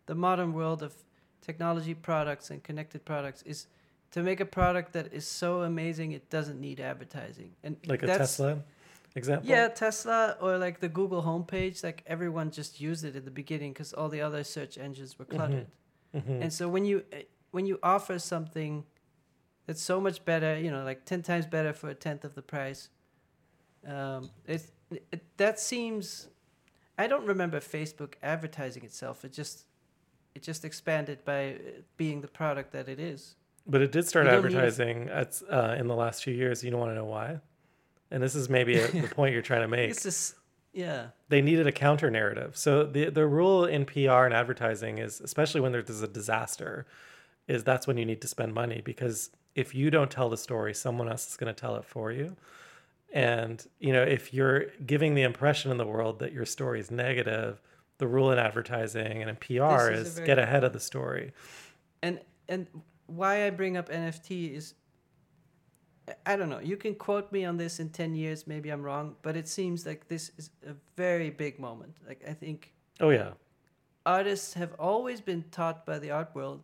[0.06, 0.92] the modern world of
[1.40, 3.66] technology products and connected products is
[4.10, 8.06] to make a product that is so amazing it doesn't need advertising and Like a
[8.06, 8.62] Tesla
[9.14, 9.48] example.
[9.48, 13.72] yeah tesla or like the google homepage like everyone just used it at the beginning
[13.72, 15.66] because all the other search engines were cluttered
[16.14, 16.42] Mhm.
[16.42, 17.16] and so when you uh,
[17.50, 18.84] when you offer something
[19.66, 22.42] that's so much better you know like 10 times better for a tenth of the
[22.42, 22.88] price
[23.86, 24.62] um, it,
[25.12, 26.28] it that seems
[26.96, 29.64] i don't remember facebook advertising itself it just
[30.38, 31.56] it just expanded by uh,
[31.96, 33.34] being the product that it is
[33.66, 36.34] But it did start You don't need a- advertising at uh, in the last few
[36.42, 36.62] years.
[36.64, 37.28] You don't want to know why,
[38.12, 39.90] and this is maybe a, the point you're trying to make.
[39.90, 40.34] it's just
[40.72, 42.50] yeah They needed a counter narrative.
[42.56, 46.86] So the the rule in PR and advertising is, especially when there's a disaster,
[47.54, 49.30] is that's when you need to spend money because
[49.62, 52.36] if you don't tell the story, someone else is going to tell it for you.
[53.12, 56.90] And you know, if you're giving the impression in the world that your story is
[56.90, 57.60] negative,
[57.98, 61.32] the rule in advertising and in PR This is is get ahead of the story.
[62.02, 62.66] and and
[63.06, 64.74] why I bring up NFT is
[66.08, 66.60] I- I don't know.
[66.60, 69.84] You can quote me on this in 10 years, maybe I'm wrong, but it seems
[69.84, 71.96] like this is a very big moment.
[72.06, 73.32] Like I think Oh yeah.
[74.06, 76.62] artists have always been taught by the art world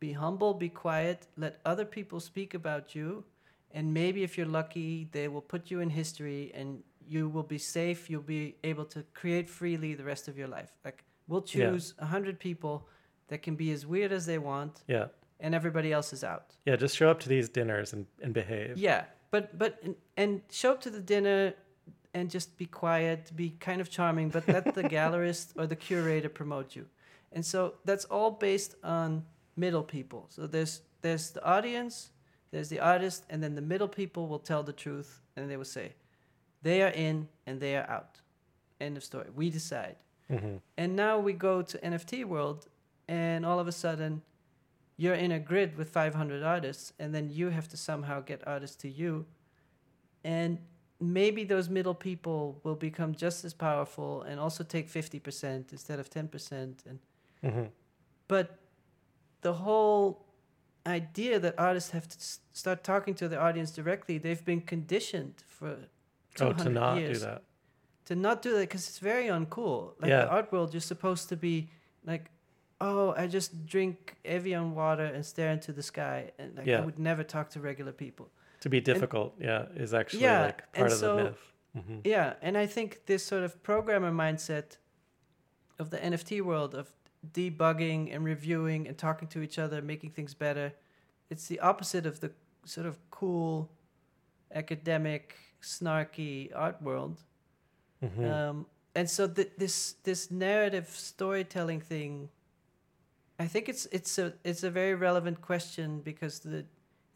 [0.00, 3.24] be humble, be quiet, let other people speak about you,
[3.72, 7.58] and maybe if you're lucky, they will put you in history and you will be
[7.58, 10.70] safe, you'll be able to create freely the rest of your life.
[10.84, 12.88] Like we'll choose a 100 people
[13.28, 15.06] that can be as weird as they want Yeah.
[15.40, 16.54] and everybody else is out.
[16.66, 18.76] Yeah, just show up to these dinners and, and behave.
[18.78, 21.54] Yeah, but but and, and show up to the dinner
[22.12, 26.28] and just be quiet, be kind of charming, but let the gallerist or the curator
[26.28, 26.86] promote you.
[27.32, 29.24] And so that's all based on
[29.56, 30.26] middle people.
[30.28, 32.10] So there's there's the audience,
[32.52, 35.64] there's the artist, and then the middle people will tell the truth and they will
[35.78, 35.92] say,
[36.64, 38.20] they are in and they are out.
[38.80, 39.28] End of story.
[39.42, 39.96] We decide.
[40.28, 42.60] hmm And now we go to NFT world,
[43.08, 44.22] and all of a sudden,
[44.96, 48.76] you're in a grid with 500 artists, and then you have to somehow get artists
[48.82, 49.26] to you.
[50.24, 50.58] And
[51.00, 56.08] maybe those middle people will become just as powerful and also take 50% instead of
[56.08, 56.82] 10%.
[56.88, 56.98] And
[57.42, 57.68] hmm
[58.28, 58.46] but
[59.42, 60.24] the whole
[60.86, 65.34] idea that artists have to s- start talking to the audience directly, they've been conditioned
[65.46, 65.76] for
[66.34, 67.42] 200 Oh, to not years do that.
[68.06, 69.94] to not do that because it's very uncool.
[70.00, 70.24] Like Yeah.
[70.24, 71.70] the art world, you're supposed to be
[72.04, 72.30] like,
[72.80, 76.78] oh, I just drink Evian water and stare into the sky, and like Yeah.
[76.82, 78.30] I would never talk to regular people.
[78.60, 81.52] To be difficult, yeah, is actually Yeah, like part of so- the myth.
[81.74, 84.78] hmm Yeah, and I think this sort of programmer mindset
[85.78, 86.92] of the NFT world of
[87.32, 90.72] debugging and reviewing and talking to each other, making things better,
[91.30, 92.30] it's the opposite of the
[92.66, 93.70] sort of cool,
[94.54, 97.20] academic, snarky art world.
[98.00, 102.28] hmm Um, and so th- this this narrative storytelling thing,
[103.38, 106.64] I think it's it's a it's a very relevant question because the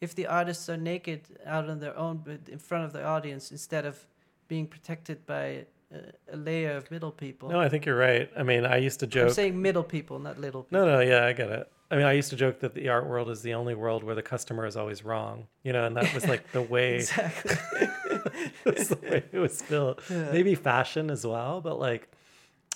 [0.00, 3.50] if the artists are naked out on their own but in front of the audience
[3.52, 4.06] instead of
[4.48, 5.98] being protected by a,
[6.32, 7.48] a layer of middle people.
[7.50, 8.30] no, I think you're right.
[8.36, 9.28] I mean, I used to joke.
[9.28, 10.86] I'm saying middle people, not little people.
[10.86, 11.70] No, no, yeah, I get it.
[11.90, 14.14] I mean, I used to joke that the art world is the only world where
[14.14, 17.56] the customer is always wrong, you know, and that was like the way Exactly.
[18.64, 20.00] That's the way it was built.
[20.10, 20.32] Yeah.
[20.32, 22.08] Maybe fashion as well, but like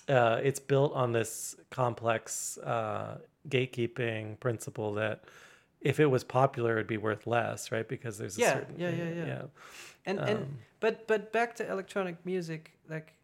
[0.08, 5.24] uh, it's built on this complex uh, gatekeeping principle that
[5.80, 7.88] if it was popular, it'd be worth less, right?
[7.88, 9.26] Because there's a Yeah, certain yeah, yeah, yeah.
[9.26, 9.42] yeah.
[10.06, 13.14] and and Um, but but back to electronic music like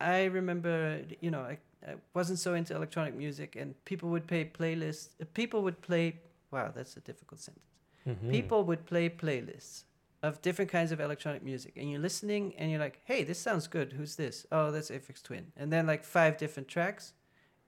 [0.00, 4.44] i remember you know I, I wasn't so into electronic music and people would play
[4.44, 7.64] playlists people would play wow that's a difficult sentence
[8.06, 8.30] mhm.
[8.30, 9.84] people would play playlists
[10.26, 13.66] of different kinds of electronic music and you're listening and you're like hey this sounds
[13.66, 13.92] good.
[13.92, 14.46] Who's this?
[14.52, 15.52] Oh that's Aphex Twin.
[15.56, 17.12] And then like five different tracks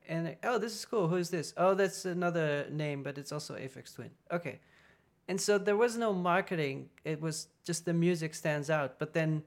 [0.08, 1.08] and like, oh this is cool.
[1.08, 1.54] Who's this?
[1.56, 4.10] Oh that's another name but it's also Aphex Twin.
[4.32, 4.60] Okay.
[5.30, 6.88] And so there was no marketing.
[7.04, 9.42] It was just the music stands out but then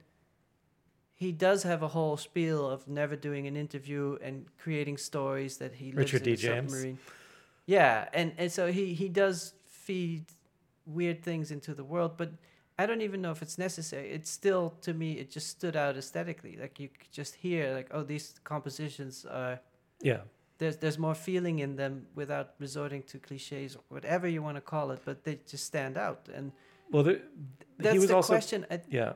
[1.21, 5.73] he does have a whole spiel of never doing an interview and creating stories that
[5.75, 6.35] he lives Richard in D.
[6.35, 6.71] James.
[6.71, 6.97] submarine.
[7.67, 10.25] Yeah, and, and so he, he does feed
[10.85, 12.31] weird things into the world, but
[12.81, 14.07] I don't even know if it's necessary.
[14.17, 16.53] It's still to me it just stood out aesthetically.
[16.63, 19.55] Like you could just hear like oh these compositions are
[20.09, 20.21] yeah.
[20.59, 24.65] there's there's more feeling in them without resorting to cliches or whatever you want to
[24.73, 26.21] call it, but they just stand out.
[26.37, 26.45] And
[26.91, 27.21] Well, there,
[27.77, 28.65] that's he was the also question.
[28.71, 29.13] I, yeah.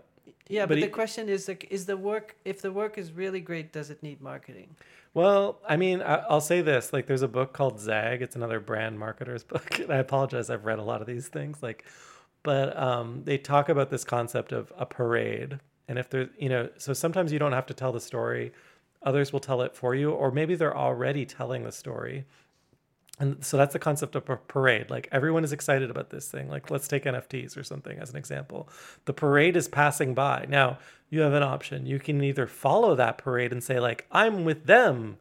[0.56, 3.08] yeah, But but, he- the question is like, is the work if the work is
[3.21, 4.69] really great, does it need marketing?
[5.13, 8.21] Well, I mean, I, I'll say this: like, there's a book called Zag.
[8.21, 9.80] It's another brand marketer's book.
[9.80, 11.63] And I apologize, I've read a lot of these things.
[11.63, 11.86] Like,
[12.45, 16.69] but um, they talk about this concept of a parade, and if there's, you know,
[16.77, 18.53] so sometimes you don't have to tell the story;
[19.03, 22.25] others will tell it for you, or maybe they're already telling the story.
[23.19, 24.89] And so that's the concept of a parade.
[24.89, 26.49] Like everyone is excited about this thing.
[26.49, 28.67] Like let's take NFTs or something as an example.
[29.05, 30.45] The parade is passing by.
[30.49, 30.79] Now
[31.10, 31.86] you have an option.
[31.86, 35.17] You can either follow that parade and say like I'm with them,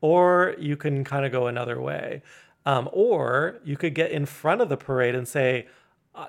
[0.00, 2.22] or you can kind of go another way.
[2.66, 5.70] Um, or you could get in front of the parade and say, "Uh,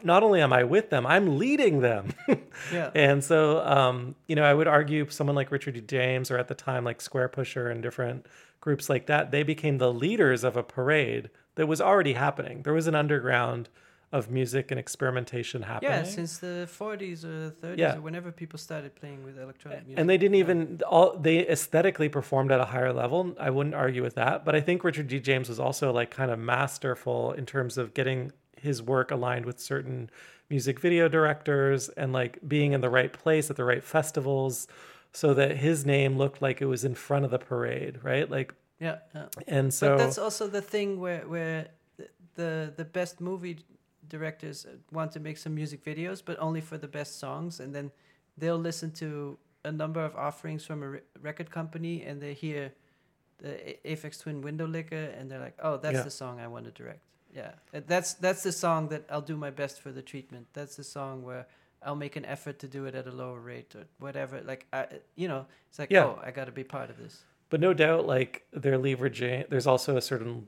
[0.04, 2.10] not only am I with them, I'm leading them.
[2.74, 2.90] Yeah.
[2.96, 5.82] And so, um, you know, I would argue someone like Richard D.
[5.82, 8.26] James, or at the time like Squarepusher and different
[8.62, 12.64] groups like that, they became the leaders of a parade that was already happening.
[12.64, 13.68] There was an underground
[14.14, 15.92] of music and experimentation happening.
[15.92, 17.98] Yeah, since the 40s or the 30s Yeah.
[17.98, 20.00] or whenever people started playing with electronic music.
[20.00, 20.40] and they didn't Yeah.
[20.46, 23.36] even all they aesthetically performed at a higher level.
[23.38, 25.20] I wouldn't argue with that, but I think Richard D.
[25.20, 28.32] James was also like kind of masterful in terms of getting
[28.66, 30.10] his work aligned with certain
[30.50, 34.68] music video directors and like being in the right place at the right festivals
[35.12, 38.30] so that his name looked like it was in front of the parade, right?
[38.38, 39.28] Like Yeah, yeah.
[39.48, 41.60] and so but that's also the thing where where
[41.98, 42.52] the- the
[42.82, 43.58] the best movie
[44.16, 47.88] directors want to make some music videos, but only for the best songs, and then
[48.38, 52.72] they'll listen to a number of offerings from a re- record company, and they hear
[53.40, 56.04] the A- Aphex Twin Window Licker, and they're like, "Oh, that's Yeah.
[56.10, 57.05] the song I want to direct."
[57.36, 60.48] Yeah, Uh, that's that's the song that I'll do my best for the treatment.
[60.54, 61.46] That's the song where
[61.84, 64.42] I'll make an effort to do it at a lower rate or whatever.
[64.42, 66.06] Like, I, you know, it's like, Yeah.
[66.06, 67.24] oh, I got to be part of this.
[67.50, 69.50] But no doubt, like they're leveraging.
[69.50, 70.48] There's also a certain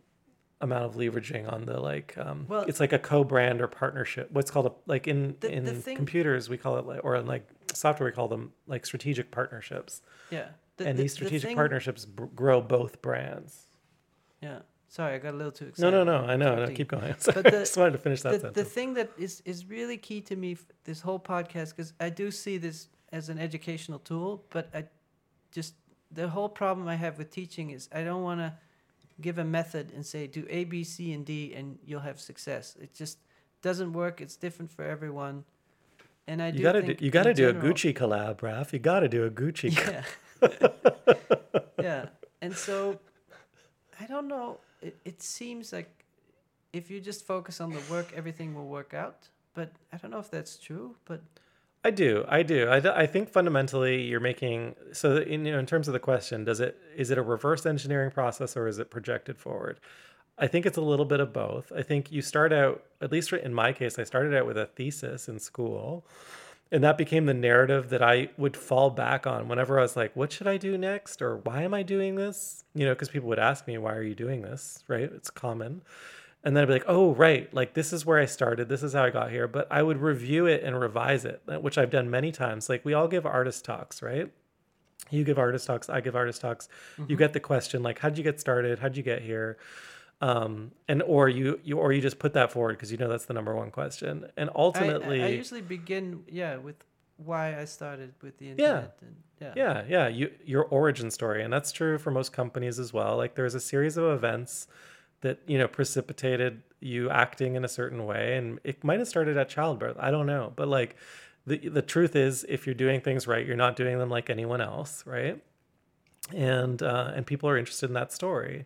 [0.62, 2.18] amount of leveraging on the like.
[2.18, 4.32] Um, Well- it's like a co-brand or partnership.
[4.32, 7.16] What's called a like in The- in the thing- computers we call it like, or
[7.18, 10.02] in like software we call them like strategic partnerships.
[10.32, 10.48] Yeah,
[10.78, 13.68] the, and the- these the strategic thing- partnerships b- grow both brands.
[14.42, 14.60] Yeah.
[14.90, 15.92] Sorry, I got a little too excited.
[15.92, 16.22] no, no.
[16.22, 16.28] No.
[16.28, 16.66] I know.
[16.66, 17.14] No, keep going.
[17.20, 19.98] Sorry, the- I just wanted to finish that The, the thing that is, is really
[19.98, 24.46] key to me, this whole podcast, because I do see this as an educational tool,
[24.50, 24.86] but I
[25.52, 25.74] just,
[26.12, 28.54] the whole problem I have with teaching is I don't want to
[29.20, 32.76] give a method and say, do A, B, C, and D, and you'll have success.
[32.80, 33.18] It just
[33.62, 34.22] doesn't work.
[34.22, 35.44] It's different for everyone.
[36.28, 38.74] And I do you gotta do, you gotta do a Gucci collab, Raf.
[38.74, 39.74] You gotta do a Gucci.
[40.42, 40.68] Yeah.
[41.82, 42.06] yeah.
[42.42, 43.00] And so
[44.00, 44.60] I don't know.
[44.82, 45.90] It, it seems like
[46.74, 49.28] if you just focus on the work, everything will work out.
[49.54, 50.96] But I don't know if that's true.
[51.06, 51.22] But
[51.84, 52.26] I do.
[52.28, 52.70] I do.
[52.70, 55.94] I, th- I think fundamentally you're making so that in, you know in terms of
[55.94, 59.80] the question, does it is it a reverse engineering process or is it projected forward?
[60.38, 61.72] I think it's a little bit of both.
[61.76, 64.68] I think you start out, at least in my case, I started out with a
[64.68, 66.06] thesis in school,
[66.72, 70.16] and that became the narrative that I would fall back on whenever I was like,
[70.16, 73.30] "What should I do next?" or "Why am I doing this?" You know, because people
[73.30, 75.12] would ask me, "Why are you doing this?" Right?
[75.12, 75.82] It's common.
[76.44, 78.70] And then I'd be like, oh, right, like this is where I started.
[78.70, 79.48] This is how I got here.
[79.48, 82.70] But I would review it and revise it, uh, which I've done many times.
[82.70, 84.32] Like we all give artist talks, right?
[85.10, 86.70] You give artist talks, I give artist talks.
[87.08, 88.80] You get the question like, how'd you get started?
[88.80, 89.58] How'd you get here?
[90.20, 93.26] Um, and or you you or you just put that forward because you know that's
[93.26, 94.26] the number one question.
[94.36, 96.76] And ultimately, I, I usually begin, yeah, with
[97.18, 98.98] why I started with the internet.
[99.02, 99.54] And, yeah.
[99.56, 103.36] yeah yeah you your origin story and that's true for most companies as well like
[103.36, 104.68] there's a series of events
[105.22, 109.38] that you know precipitated you acting in a certain way and it might have started
[109.38, 110.96] at childbirth i don't know but like
[111.48, 114.62] the the truth is if you're doing things right, you're not doing them like anyone
[114.62, 115.42] else, right?
[116.36, 118.66] And uh, and people are interested in that story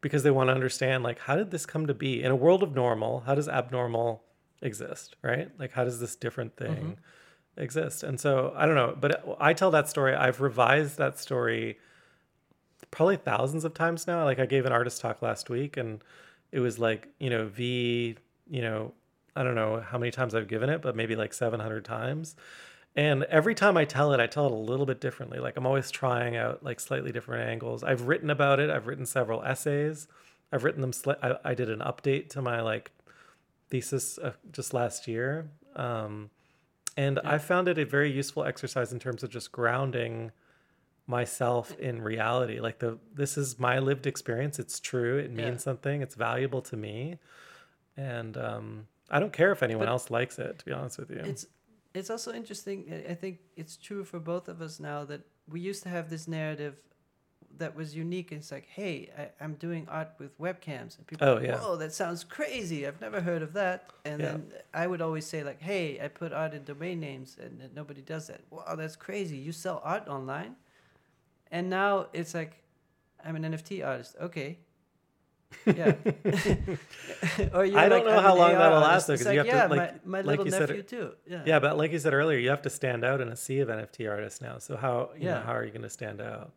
[0.00, 2.62] because they want to understand like how did this come to be in a world
[2.62, 3.20] of normal?
[3.20, 4.22] How does abnormal
[4.62, 5.50] exist, right?
[5.58, 7.60] Like how does this different thing mm-hmm.
[7.60, 8.02] exist?
[8.02, 10.14] And so I don't know, but I tell that story.
[10.14, 11.78] I've revised that story
[12.90, 14.24] probably thousands of times now.
[14.24, 16.02] Like I gave an artist talk last week and
[16.52, 18.16] it was like, you know, V,
[18.48, 18.92] you know,
[19.36, 22.34] I don't know how many times I've given it, but maybe like 700 times.
[22.98, 25.38] And every time I tell it, I tell it a little bit differently.
[25.38, 27.84] Like I'm always trying out like slightly different angles.
[27.84, 28.70] I've written about it.
[28.70, 30.08] I've written several essays.
[30.50, 30.90] I've written them.
[30.90, 32.90] Sli- I, I did an update to my like
[33.70, 35.48] thesis uh, just last year.
[35.76, 36.30] Um,
[36.96, 37.34] and yeah.
[37.34, 40.32] I found it a very useful exercise in terms of just grounding
[41.06, 45.56] myself in reality like the this is my lived experience it's true it means yeah.
[45.56, 47.16] something it's valuable to me
[47.96, 51.08] and um, i don't care if anyone but else likes it to be honest with
[51.08, 51.46] you it's
[51.98, 55.82] it's also interesting i think it's true for both of us now that we used
[55.82, 56.76] to have this narrative
[57.56, 61.40] that was unique it's like hey I, am doing art with webcams and people oh,
[61.40, 61.58] yeah.
[61.58, 64.26] whoa that sounds crazy i've never heard of that and yeah.
[64.26, 67.74] then i would always say like hey i put art in domain names and, and
[67.74, 70.54] nobody does that wow that's crazy you sell art online
[71.50, 72.62] and now it's like,
[73.24, 74.16] I'm an NFT artist.
[74.20, 74.58] Okay.
[75.66, 75.94] Yeah.
[77.54, 79.38] or you I don't like, know how long AR that'll last though, because like, you
[79.38, 81.12] have yeah, to like my, my like little you nephew said, too.
[81.26, 81.42] Yeah.
[81.46, 83.68] Yeah, but like you said earlier, you have to stand out in a sea of
[83.68, 84.58] NFT artists now.
[84.58, 85.34] So how you yeah.
[85.34, 86.52] know how are you going to stand out?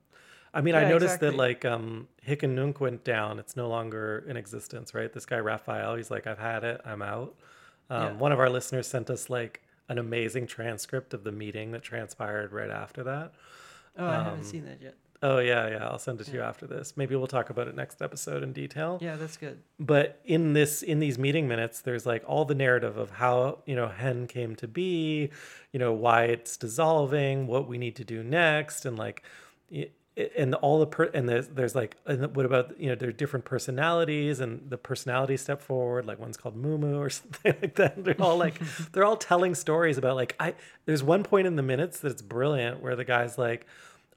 [0.53, 1.29] I mean, yeah, I noticed exactly.
[1.29, 3.39] that like um Hic et Nunc went down.
[3.39, 5.11] It's no longer in existence, right?
[5.11, 6.81] This guy Raphael, he's like, I've had it.
[6.85, 7.35] I'm out.
[7.89, 8.13] Um, yeah.
[8.13, 12.53] One of our listeners sent us like an amazing transcript of the meeting that transpired
[12.53, 13.33] right after that.
[13.97, 14.95] Oh, I haven't um, seen that yet.
[15.23, 15.87] Oh yeah, yeah.
[15.87, 16.93] I'll send it to you after this.
[16.95, 18.97] Maybe we'll talk about it next episode in detail.
[19.01, 19.59] Yeah, that's good.
[19.79, 23.75] But in this in these meeting minutes, there's like all the narrative of how, you
[23.75, 25.29] know, Hen came to be,
[25.71, 29.23] you know, why it's dissolving, what we need to do next, and like
[30.17, 33.13] and all the per and there's there's like and what about you know there are
[33.13, 38.03] different personalities and the personality step forward like one's called Mumu or something like that
[38.03, 38.59] they're all like
[38.91, 40.53] they're all telling stories about like I
[40.85, 43.65] there's one point in the minutes that's brilliant where the guy's like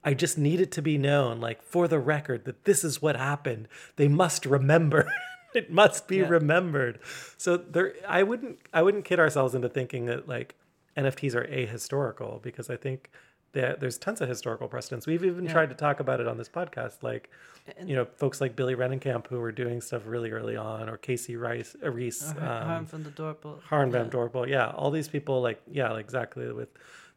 [0.04, 3.16] I just need it to be known, like for the record, that this is what
[3.16, 3.68] happened.
[3.96, 5.10] They must remember.
[5.54, 6.28] it must be yeah.
[6.28, 6.98] remembered.
[7.36, 10.56] So there, I wouldn't, I wouldn't kid ourselves into thinking that like
[10.96, 13.10] NFTs are ahistorical because I think
[13.52, 15.06] that there's tons of historical precedents.
[15.06, 15.52] We've even yeah.
[15.52, 17.30] tried to talk about it on this podcast, like
[17.78, 20.98] and, you know, folks like Billy Rennekamp who were doing stuff really early on, or
[20.98, 24.10] Casey Rice, uh, Reas, uh, um, Harm van der Dorpel, Harm van yeah.
[24.10, 26.68] Dorpel, yeah, all these people, like yeah, exactly with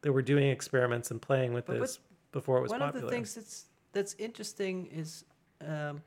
[0.03, 1.99] they were doing experiments and playing with but this
[2.31, 3.05] before it was one popular.
[3.05, 5.25] of the things that's that's interesting is
[5.61, 6.01] um,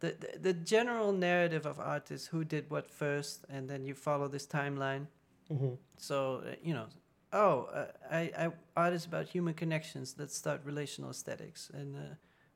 [0.00, 3.94] the, the, the general narrative of art is who did what first, and then you
[3.94, 5.06] follow this timeline.
[5.50, 5.74] Mm-hmm.
[5.96, 6.86] So uh, you know,
[7.32, 10.14] oh, uh, I, I art is about human connections.
[10.18, 12.00] Let's start relational aesthetics, and uh,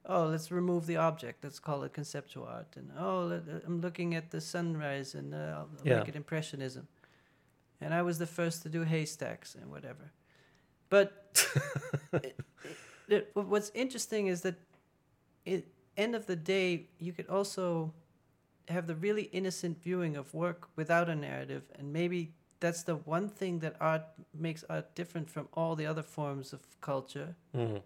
[0.07, 1.45] oh, let's remove the object.
[1.45, 2.77] Let's call it conceptual art.
[2.77, 5.99] And oh, let, uh, I'm looking at the sunrise, and uh, I'll yeah.
[5.99, 6.89] make it impressionism.
[7.81, 10.13] And I was the first to do haystacks and whatever.
[10.91, 11.47] But
[12.13, 12.39] it,
[13.09, 14.57] it, what's interesting is that,
[15.47, 15.65] at
[15.97, 17.93] end of the day, you could also
[18.69, 23.29] have the really innocent viewing of work without a narrative, and maybe that's the one
[23.29, 24.03] thing that art
[24.39, 27.35] makes art different from all the other forms of culture.
[27.57, 27.79] Mm-hmm.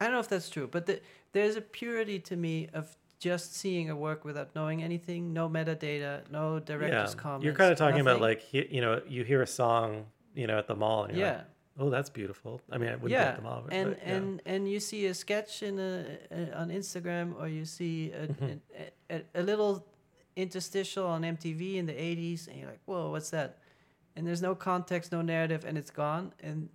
[0.00, 3.54] I don't know if that's true, but the, there's a purity to me of just
[3.54, 7.22] seeing a work without knowing anything, no metadata, no director's yeah.
[7.22, 7.44] comments.
[7.44, 8.16] You're kind of talking nothing.
[8.16, 11.26] about like you know you hear a song you know at the mall and you're
[11.26, 11.36] yeah.
[11.36, 11.46] like,
[11.78, 13.32] oh that's beautiful i mean i wouldn't yeah.
[13.32, 14.14] them all and but, yeah.
[14.14, 18.26] and and you see a sketch in a, a on instagram or you see a,
[18.26, 18.44] mm-hmm.
[19.10, 19.86] a, a, a, little
[20.36, 23.58] interstitial on mtv in the 80s and you're like whoa what's that
[24.16, 26.68] and there's no context no narrative and it's gone and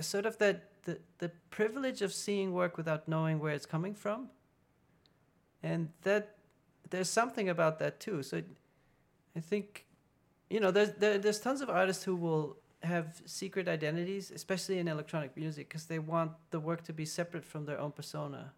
[0.00, 4.28] sort of that the, the privilege of seeing work without knowing where it's coming from
[5.62, 6.36] and that
[6.90, 8.42] there's something about that too so
[9.36, 9.86] i think
[10.50, 14.88] you know there's there, there's tons of artists who will have secret identities, especially in
[14.88, 18.52] electronic music, because they want the work to be separate from their own persona.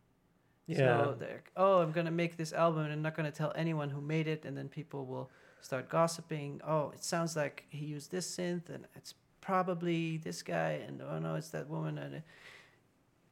[0.67, 0.77] Yeah.
[0.77, 4.01] So they're, oh, I'm gonna make this album and I'm not gonna tell anyone who
[4.01, 6.61] made it, and then people will start gossiping.
[6.67, 11.19] Oh, it sounds like he used this synth, and it's probably this guy, and oh
[11.19, 11.99] no, it's that woman.
[11.99, 12.23] And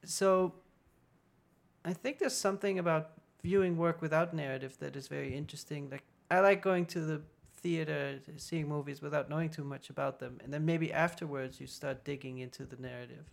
[0.04, 0.54] so,
[1.84, 3.12] I think there's something about
[3.42, 5.88] viewing work without narrative that is very interesting.
[5.90, 7.22] Like I like going to the
[7.62, 12.04] theater, seeing movies without knowing too much about them, and then maybe afterwards you start
[12.04, 13.24] digging into the narrative.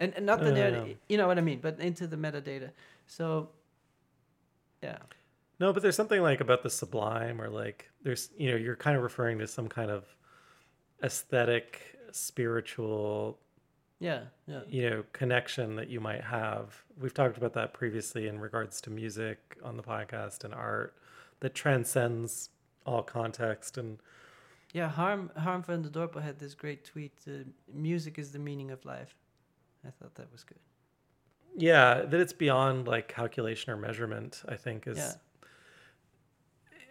[0.00, 2.70] And, and not the uh, narrative, you know what I mean, but into the metadata.
[3.06, 3.50] So,
[4.82, 4.96] yeah.
[5.58, 8.96] No, but there's something like about the sublime, or like there's, you know, you're kind
[8.96, 10.04] of referring to some kind of
[11.04, 13.38] aesthetic, spiritual,
[13.98, 14.60] Yeah, yeah.
[14.68, 16.82] you know, connection that you might have.
[16.98, 20.94] We've talked about that previously in regards to music on the podcast and art
[21.40, 22.48] that transcends
[22.90, 23.98] all context and
[24.72, 27.12] Yeah, Harm Harm van der Dorpel had this great tweet.
[27.26, 29.14] Uh, Music is the meaning of life.
[29.88, 30.58] I thought that was good.
[31.56, 35.12] yeah, that it's beyond like calculation or measurement, I think is Yeah,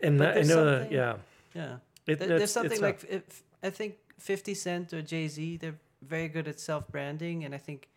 [0.02, 1.16] and that, I know that, yeah.
[1.54, 1.78] yeah.
[2.08, 5.58] It, There- there's something like if, I think Fifty Cent or Jay Z.
[5.58, 7.90] They're very good at self branding, and I think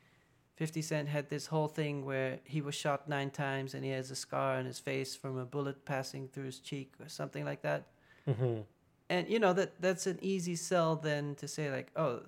[0.57, 4.11] Fifty Cent had this whole thing where he was shot nine times and he has
[4.11, 7.63] a scar on his face from a bullet passing through his cheek or something like
[7.63, 7.87] that.
[8.29, 8.65] Mhm.
[9.09, 12.23] And you know that that's an easy sell then to say like, oh,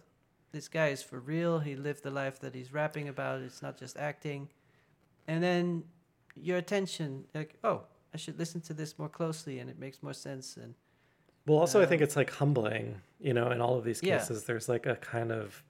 [0.53, 1.59] this guy is for real.
[1.61, 3.43] He lived the life that he's rapping about.
[3.43, 4.49] It's not just acting.
[5.27, 5.85] And then
[6.35, 10.13] your attention, like, oh, I should listen to this more closely, and it makes more
[10.13, 10.57] sense.
[10.57, 10.75] And
[11.47, 14.19] Well, also, I think Um, it's like humbling, you know, in all of these Yeah.
[14.19, 15.63] cases, there's like a kind of,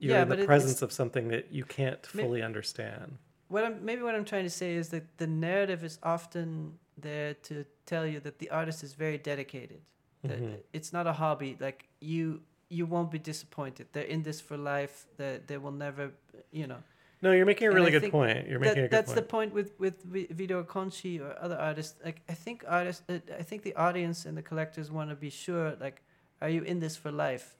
[0.00, 3.18] you're Yeah, in the presence of something that you can't May- fully understand.
[3.48, 7.34] what I'm maybe what I'm trying to say is that the narrative is often there
[7.48, 9.80] to tell you that the artist is very dedicated.
[10.22, 10.56] That Mhm.
[10.72, 11.56] it's not a hobby.
[11.66, 13.86] Like you, you won't be disappointed.
[13.92, 15.06] They're in this for life.
[15.16, 16.12] That they will never,
[16.52, 16.82] you know.
[17.22, 18.46] No, you're making a really good point.
[18.48, 19.16] You're that, making a good that's point.
[19.16, 21.94] the point with with Vi- Vito Acconci or other artists.
[22.04, 23.02] Like I think artists,
[23.40, 25.74] I think the audience and the collectors want to be sure.
[25.80, 26.02] Like,
[26.42, 27.56] are you in this for life?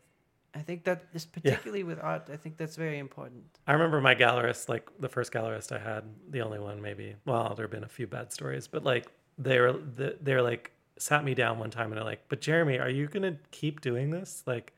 [0.55, 2.28] I think that is particularly with art.
[2.32, 3.44] I think that's very important.
[3.66, 7.16] I remember my gallerist, like the first gallerist I had, the only one maybe.
[7.24, 9.07] Well, there have been a few bad stories, but like
[9.38, 9.74] they were,
[10.20, 13.36] they're like sat me down one time and they're like, "But Jeremy, are you gonna
[13.53, 14.42] keep doing this?
[14.46, 14.72] Like,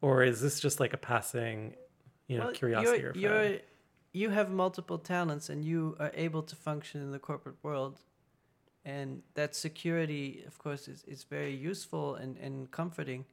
[0.00, 1.74] or is this just like a passing,
[2.26, 3.60] you know, Well, curiosity you're, or fad?" you're
[4.14, 8.00] you have multiple talents and you are able to function in the corporate world
[8.84, 13.24] and that security of course is, is very useful and, and comforting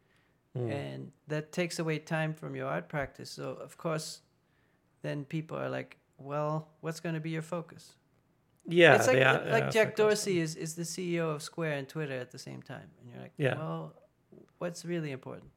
[0.57, 0.69] Mm.
[0.69, 4.19] and that takes away time from your art practice so of course
[5.01, 7.93] then people are like well what's going to be your focus
[8.67, 11.41] Yeah, it's like they a- like they ask jack dorsey is, is the ceo of
[11.41, 13.55] square and twitter at the same time and you're like Yeah.
[13.57, 13.93] well
[14.59, 15.51] what's really important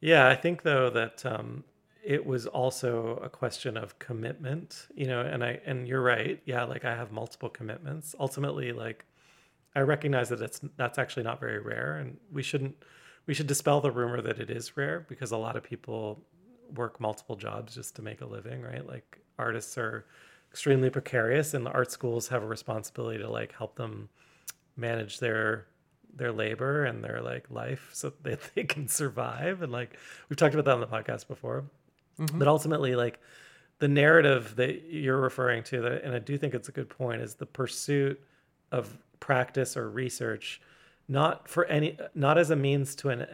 [0.00, 1.64] Yeah, I think though that um,
[2.04, 6.40] it was also a question of commitment, you know, and I and you're right.
[6.44, 8.14] Yeah, like I have multiple commitments.
[8.20, 9.04] Ultimately, like
[9.74, 12.76] I recognize that it's that's actually not very rare, and we shouldn't
[13.26, 16.22] we should dispel the rumor that it is rare because a lot of people
[16.74, 18.86] work multiple jobs just to make a living, right?
[18.86, 20.06] Like artists are
[20.50, 24.08] extremely precarious, and the art schools have a responsibility to like help them
[24.76, 25.66] manage their
[26.14, 29.62] their labor and their like life so that they can survive.
[29.62, 29.96] And like
[30.28, 31.64] we've talked about that on the podcast before.
[32.18, 32.38] Mm-hmm.
[32.38, 33.20] But ultimately like
[33.78, 37.20] the narrative that you're referring to that and i do think it's a good point
[37.20, 38.20] is the pursuit
[38.72, 40.60] of practice or research
[41.08, 43.26] not for any not as a means to an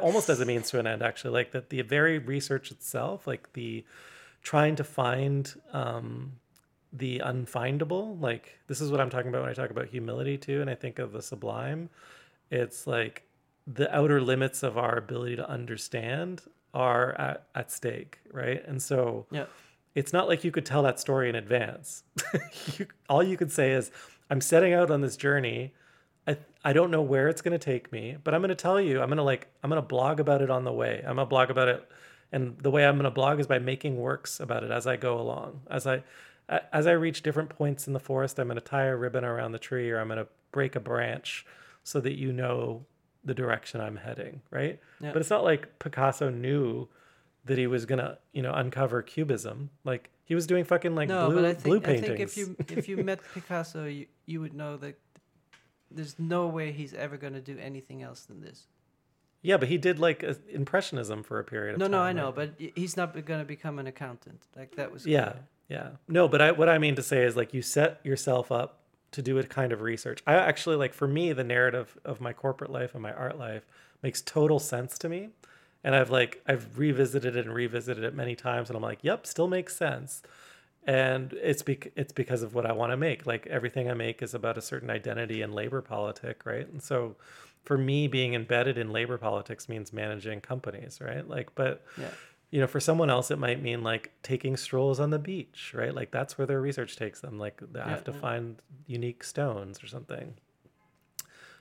[0.00, 1.32] almost as a means to an end actually.
[1.32, 3.84] Like that the very research itself like the
[4.42, 6.32] trying to find um
[6.92, 10.60] the unfindable like this is what i'm talking about when i talk about humility too
[10.60, 11.88] and i think of the sublime.
[12.50, 13.22] It's like
[13.64, 16.42] the outer limits of our ability to understand
[16.74, 18.64] are at, at stake right?
[18.66, 19.44] And so yeah.
[19.94, 22.02] it's not like you could tell that story in advance.
[22.78, 23.90] You, all you could say is
[24.30, 25.72] i'm setting out on this journey
[26.26, 28.80] i, I don't know where it's going to take me but i'm going to tell
[28.80, 31.16] you i'm going to like i'm going to blog about it on the way i'm
[31.16, 31.88] going to blog about it
[32.32, 34.96] and the way i'm going to blog is by making works about it as i
[34.96, 36.02] go along as I,
[36.72, 39.52] as i reach different points in the forest i'm going to tie a ribbon around
[39.52, 41.46] the tree or i'm going to break a branch
[41.84, 42.84] so that you know
[43.24, 45.12] the direction i'm heading right Yeah.
[45.12, 46.88] but it's not like picasso knew
[47.46, 49.70] that he was gonna, you know, uncover cubism.
[49.82, 52.36] Like he was doing fucking like no, blue, but I blue think I think if
[52.36, 54.98] you if you met Picasso, you you would know that
[55.90, 58.66] there's no way he's ever going to do anything else than this.
[59.42, 61.92] yeah, but he did like impressionism for a period of No, time.
[61.92, 62.52] no, I know, right?
[62.58, 64.42] but he's not going to become an accountant.
[64.56, 65.44] Like that was yeah, clear.
[65.68, 68.78] yeah, no, but I what I mean to say is like you set yourself up
[69.12, 70.22] to do a kind of research.
[70.26, 73.66] I actually like for me the narrative of my corporate life and my art life
[74.02, 75.30] makes total sense to me,
[75.82, 79.26] and I've like I've revisited it and revisited it many times, and I'm like, yep,
[79.26, 80.22] still makes sense.
[80.86, 83.26] And it's bec- it's because of what I want to make.
[83.26, 86.66] Like everything I make is about a certain identity and labor politic, right?
[86.68, 87.16] And so,
[87.64, 91.28] for me, being embedded in labor politics means managing companies, right?
[91.28, 92.10] Like, but Yeah.
[92.50, 95.94] you know, for someone else, it might mean like taking strolls on the beach, right?
[95.94, 97.38] Like that's where their research takes them.
[97.38, 98.18] Like they Yeah, have to yeah.
[98.20, 98.56] find
[98.86, 100.34] unique stones or something.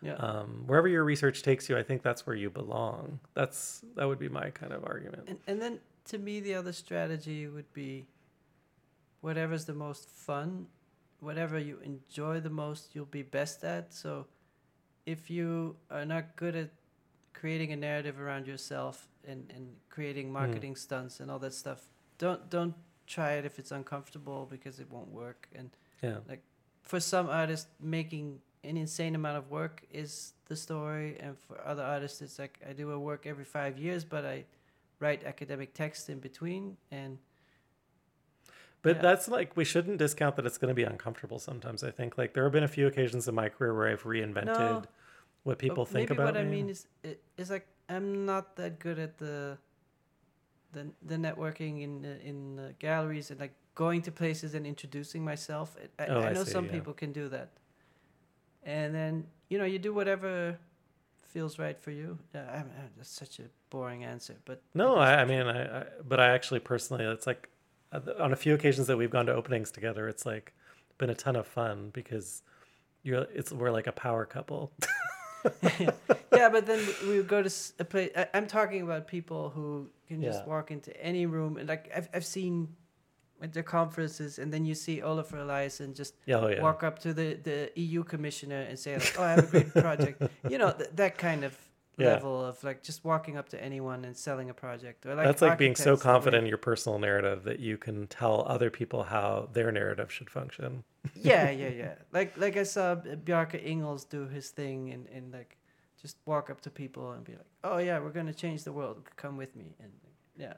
[0.01, 0.13] Yeah.
[0.13, 3.19] Um, wherever your research takes you, I think that's where you belong.
[3.33, 5.23] That's that would be my kind of argument.
[5.27, 8.05] And and then to me the other strategy would be
[9.21, 10.67] whatever's the most fun,
[11.19, 13.93] whatever you enjoy the most, you'll be best at.
[13.93, 14.27] So
[15.05, 16.69] if you are not good at
[17.33, 20.33] creating a narrative around yourself and, and creating hmm.
[20.33, 21.81] marketing stunts and all that stuff.
[22.17, 22.75] Don't don't
[23.07, 25.47] try it if it's uncomfortable because it won't work.
[25.55, 25.69] And
[26.03, 26.17] Yeah.
[26.27, 26.43] Like
[26.81, 31.83] for some artists, making an insane amount of work is the story, and for other
[31.83, 34.45] artists, it's like I do a work every five years, but I
[34.99, 37.17] write academic text in between, and
[38.81, 39.01] But Yeah.
[39.01, 41.83] that's like we shouldn't discount that it's going to be uncomfortable sometimes.
[41.83, 44.45] I think like there have been a few occasions in my career where I've reinvented
[44.45, 44.83] No,
[45.43, 46.87] what people think maybe about what I mean is
[47.37, 49.57] it's like I'm not that good at the
[50.71, 55.23] the the networking in the, in the galleries and like going to places and introducing
[55.23, 55.75] myself.
[55.97, 56.71] I, Oh, I I know see, some yeah.
[56.73, 57.49] people can do that,
[58.63, 60.57] and then you know you do whatever
[61.23, 62.17] feels right for you.
[62.33, 62.63] Yeah, I, I,
[62.97, 66.59] that's such a boring answer, but No, I, I mean, I, I, but I actually
[66.59, 67.49] personally, it's like
[67.91, 70.53] Uh, on a few occasions that we've gone to openings together, it's like
[70.97, 72.43] been a ton of fun because
[73.03, 74.71] you're, it's we're like a power couple.
[76.33, 78.11] yeah, but then we would go to a place.
[78.15, 80.45] I, I'm talking about people who can just Yeah.
[80.49, 82.75] walk into any room and like I've I've seen
[83.41, 87.13] at the conferences, and then you see Olafur Eliasson just oh yeah, walk up to
[87.13, 90.71] the, the EU commissioner and say like, "Oh, I have a great project." You know
[90.71, 91.57] th- that kind of
[91.99, 92.13] Yeah.
[92.13, 95.05] level of like just walking up to anyone and selling a project.
[95.05, 98.45] Or like that's like being so confident in your personal narrative that you can tell
[98.47, 100.83] other people how their narrative should function.
[101.15, 101.95] yeah, yeah, yeah.
[102.11, 105.57] Like like I saw Bjarke Ingels do his thing and, and like
[106.01, 109.03] just walk up to people and be like, "Oh yeah, we're gonna change the world.
[109.17, 109.91] Come with me." And
[110.37, 110.53] yeah,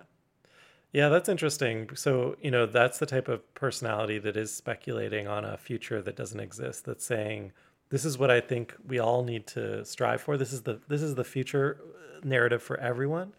[0.93, 1.89] Yeah, that's interesting.
[1.95, 6.15] So, you know, that's the type of personality that is speculating on a future that
[6.17, 6.85] doesn't exist.
[6.85, 7.53] That's saying,
[7.91, 10.37] this is what I think we all need to strive for.
[10.37, 13.33] This is the this is the future uh, narrative for everyone.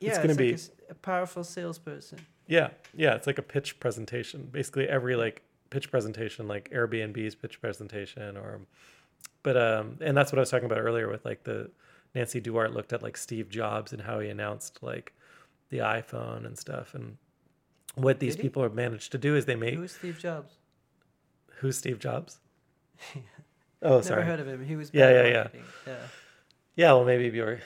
[0.00, 2.18] yeah, It's gonna like be- a a, powerful salesperson.
[2.48, 4.48] Yeah, yeah, it's like a pitch presentation.
[4.50, 8.60] Basically, every like pitch presentation, like Airbnb's pitch presentation, or,
[9.44, 11.70] but um, and that's what I was talking about earlier with like the
[12.14, 15.12] Nancy Duarte looked at like Steve Jobs and how he announced like
[15.68, 17.16] the iPhone and stuff, and
[17.94, 18.48] what these Did he?
[18.48, 20.54] people have managed to do is they make Who's Steve Jobs?
[21.58, 22.40] who's Steve Jobs?
[23.82, 23.92] oh, sorry.
[23.92, 24.22] Never sorry.
[24.24, 24.64] heard of him.
[24.64, 25.48] He was Yeah, yeah, yeah.
[25.86, 25.94] yeah.
[26.76, 27.60] Yeah, well, maybe Björk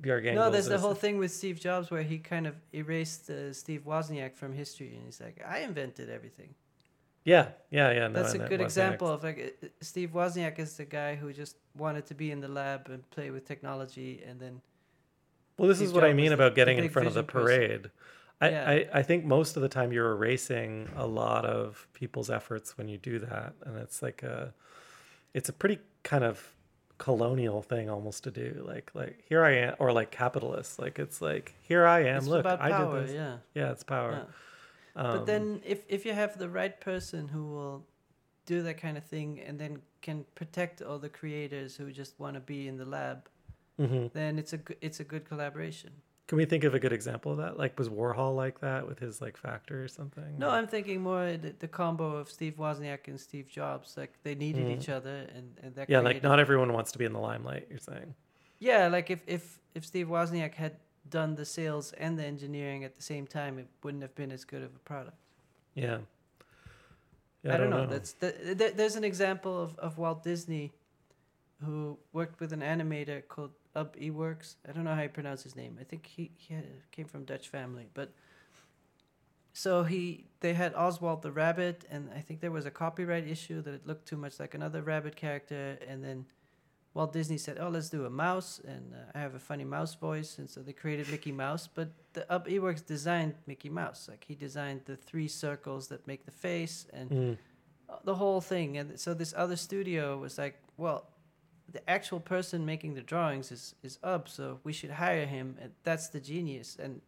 [0.00, 3.52] Björk No, there's the whole thing with Steve Jobs where he kind of erased uh,
[3.52, 6.54] Steve Wozniak from history, and he's like, "I invented everything."
[7.24, 8.06] Yeah, yeah, yeah.
[8.06, 11.32] No, That's a good example of like uh, uh, Steve Wozniak is the guy who
[11.32, 14.62] just wanted to be in the lab and play with technology, and then
[15.58, 17.24] Well, this Steve is what I mean the- about the getting in front of the
[17.24, 17.90] parade.
[18.40, 18.70] I, Yeah.
[18.70, 22.86] I, I think most of the time you're erasing a lot of people's efforts when
[22.86, 23.54] you do that.
[23.64, 24.52] And it's like a,
[25.34, 26.54] it's a pretty kind of
[26.98, 28.64] colonial thing almost to do.
[28.66, 30.78] Like, like here I am, or like capitalist.
[30.78, 32.18] Like, it's like, here I am.
[32.18, 33.14] it's Look, about I did this.
[33.14, 33.36] Yeah.
[33.54, 34.26] Yeah, it's power.
[34.26, 34.32] yeah.
[34.96, 37.86] Um, but then if if you have the right person who will
[38.46, 42.34] do that kind of thing and then can protect all the creators who just want
[42.34, 43.28] to be in the lab,
[43.78, 44.10] mhm.
[44.12, 45.90] then it's a it's a good collaboration.
[46.26, 47.56] Can we think of a good example of that?
[47.56, 50.38] Like, was Warhol like that with his like factor or something?
[50.38, 53.96] No, I'm thinking more the, the combo of Steve Wozniak and Steve Jobs.
[53.96, 54.76] Like they needed Mm.
[54.80, 57.66] each other, and, and that yeah, like not everyone wants to be in the limelight.
[57.70, 58.14] You're saying.
[58.58, 60.76] Yeah, like if if if Steve Wozniak had
[61.08, 64.44] done the sales and the engineering at the same time, it wouldn't have been as
[64.44, 65.16] good of a product.
[65.74, 65.98] Yeah.
[67.44, 67.86] Yeah, I, don't know.
[67.86, 70.72] That's the, th- there's an example of, of Walt Disney,
[71.64, 74.56] who worked with an animator called Ub Iwerks.
[74.68, 75.76] I don't know how you pronounce his name.
[75.80, 78.08] I think he, he had, came from Dutch family, but
[79.52, 83.62] so he they had Oswald the rabbit, and I think there was a copyright issue
[83.62, 86.26] that it looked too much like another rabbit character, and then.
[86.94, 89.94] Walt Disney said, "Oh, let's do a mouse, and uh, I have a funny mouse
[89.94, 91.68] voice," and so they created Mickey Mouse.
[91.68, 96.24] But the Ub Iwerks designed Mickey Mouse, like he designed the three circles that make
[96.24, 97.38] the face, and Mm.
[98.04, 98.78] the whole thing.
[98.78, 101.10] And so this other studio was like, well,
[101.72, 105.56] the actual person making the drawings is is Ub, so we should hire him.
[105.60, 106.76] And that's the genius.
[106.82, 107.00] And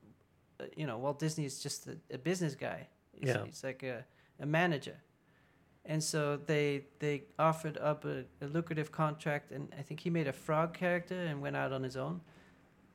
[0.61, 2.89] uh, you know, Walt Disney is just a, a business guy.
[3.13, 3.45] He's, Yeah.
[3.45, 4.05] he's like a,
[4.41, 4.97] a manager.
[5.85, 10.29] And so they they offered up a, a lucrative contract, and I think he made
[10.29, 12.21] a frog character and went out on his own.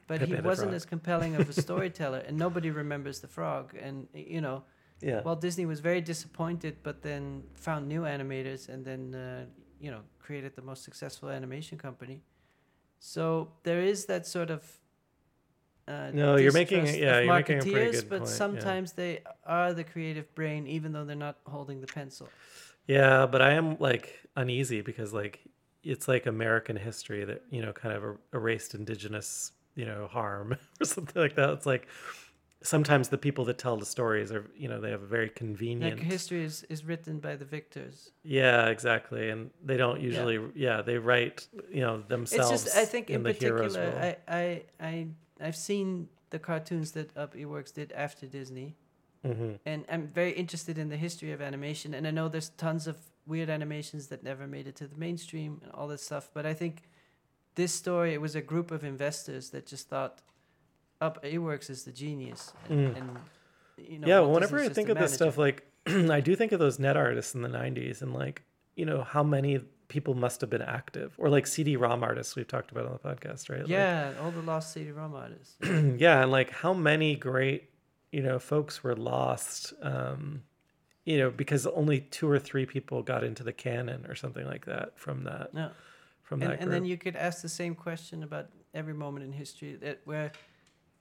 [0.08, 3.74] But he Pepe the wasn't as compelling of a storyteller, and nobody remembers the frog.
[3.82, 4.64] And you know,
[5.02, 5.22] Yeah.
[5.24, 9.46] Walt Disney was very disappointed, but then found new animators and then uh,
[9.84, 12.18] you know created the most successful animation company.
[13.00, 13.24] So
[13.64, 14.62] there is that sort of.
[15.86, 18.36] Uh, No, you're making- yeah, you're making a pretty good but point, yeah.
[18.44, 19.14] sometimes they
[19.46, 22.30] are the creative brain, even though they're not holding the pencil.
[22.88, 24.06] Yeah, but I am like
[24.38, 25.36] uneasy because like
[25.84, 30.48] it's like American history that you know kind of er- erased indigenous you know harm
[30.82, 31.50] or something like that.
[31.50, 31.88] It's like
[32.64, 36.00] sometimes the people that tell the stories are you know they have a very convenient
[36.00, 38.12] Like history is, is written by the victors.
[38.24, 42.86] yeah exactly and they don't usually yeah, they write you know themselves It's just I
[42.86, 44.18] think in, the hero's particular.
[44.28, 45.08] I, I I
[45.46, 48.70] I've seen the cartoons that Ub Iwerks did after Disney.
[49.24, 51.94] hmm and I'm very interested in the history of animation.
[51.94, 55.52] And I know there's tons of weird animations that never made it to the mainstream
[55.64, 56.26] and all this stuff.
[56.34, 56.76] But I think
[57.56, 60.16] this story it was a group of investors that just thought
[61.06, 62.54] Ub Iwerks is the genius.
[62.70, 62.98] And, Mm.
[63.00, 63.10] and
[63.78, 66.78] you know, yeah whenever i think of this stuff like i do think of those
[66.78, 68.44] net artists in the 90s and like
[68.76, 72.72] you know how many people must have been active or like cd-rom artists we've talked
[72.72, 75.56] about on the podcast right Like, yeah, all the lost CD-ROM artists.
[76.00, 77.70] yeah and like how many great
[78.12, 80.44] you know folks were lost um
[81.06, 84.66] you know because only two or three people got into the canon or something like
[84.66, 85.70] that from that Yeah.
[86.22, 88.46] from and, that and then you could ask the same question about
[88.76, 90.32] every moment in history that where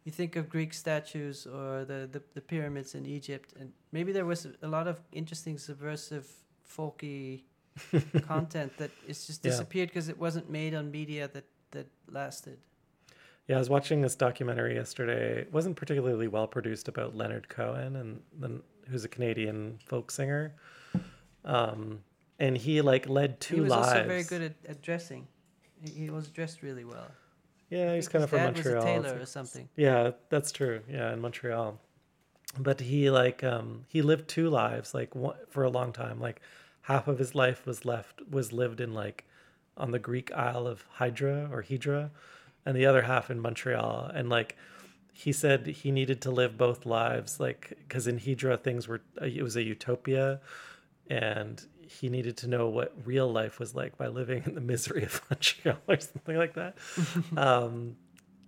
[0.05, 4.25] you think of Greek statues or the, the, the pyramids in Egypt, and maybe there
[4.25, 6.27] was a lot of interesting subversive,
[6.69, 7.43] folky
[8.27, 12.59] content that is just disappeared because it wasn't made on media that, that lasted.
[13.49, 17.97] yeah i was watching this documentary yesterday it wasn't particularly well produced about leonard cohen
[17.97, 20.55] and then who's a canadian folk singer
[21.47, 21.99] um
[22.43, 23.57] and he like led two lives.
[23.57, 25.29] he was lives also very good at, at dressing.
[25.81, 27.07] He, he was dressed really well.
[27.73, 29.69] Yeah he's kind of from montreal was a tailor or something.
[29.77, 30.81] Yeah, that's true.
[30.89, 31.79] Yeah, in Montreal.
[32.59, 36.21] But he like um he lived two lives like one, for a long time.
[36.21, 36.41] Like
[36.83, 39.25] half of his life was left was lived in like
[39.77, 42.11] on the Greek Isle of Hydra or Hydra
[42.67, 44.57] and the other half in Montreal and like
[45.15, 49.43] he said he needed to live both lives like cuz in Hydra things were it
[49.43, 50.41] was a utopia
[51.09, 55.05] and he needed to know what real life was like by living in the misery
[55.05, 56.77] of Montreal or something like that.
[57.37, 57.97] um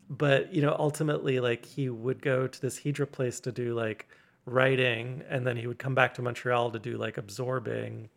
[0.09, 4.09] but you know ultimately like he would go to this hydra place to do like
[4.47, 8.09] writing and then he would come back to montreal to do like absorbing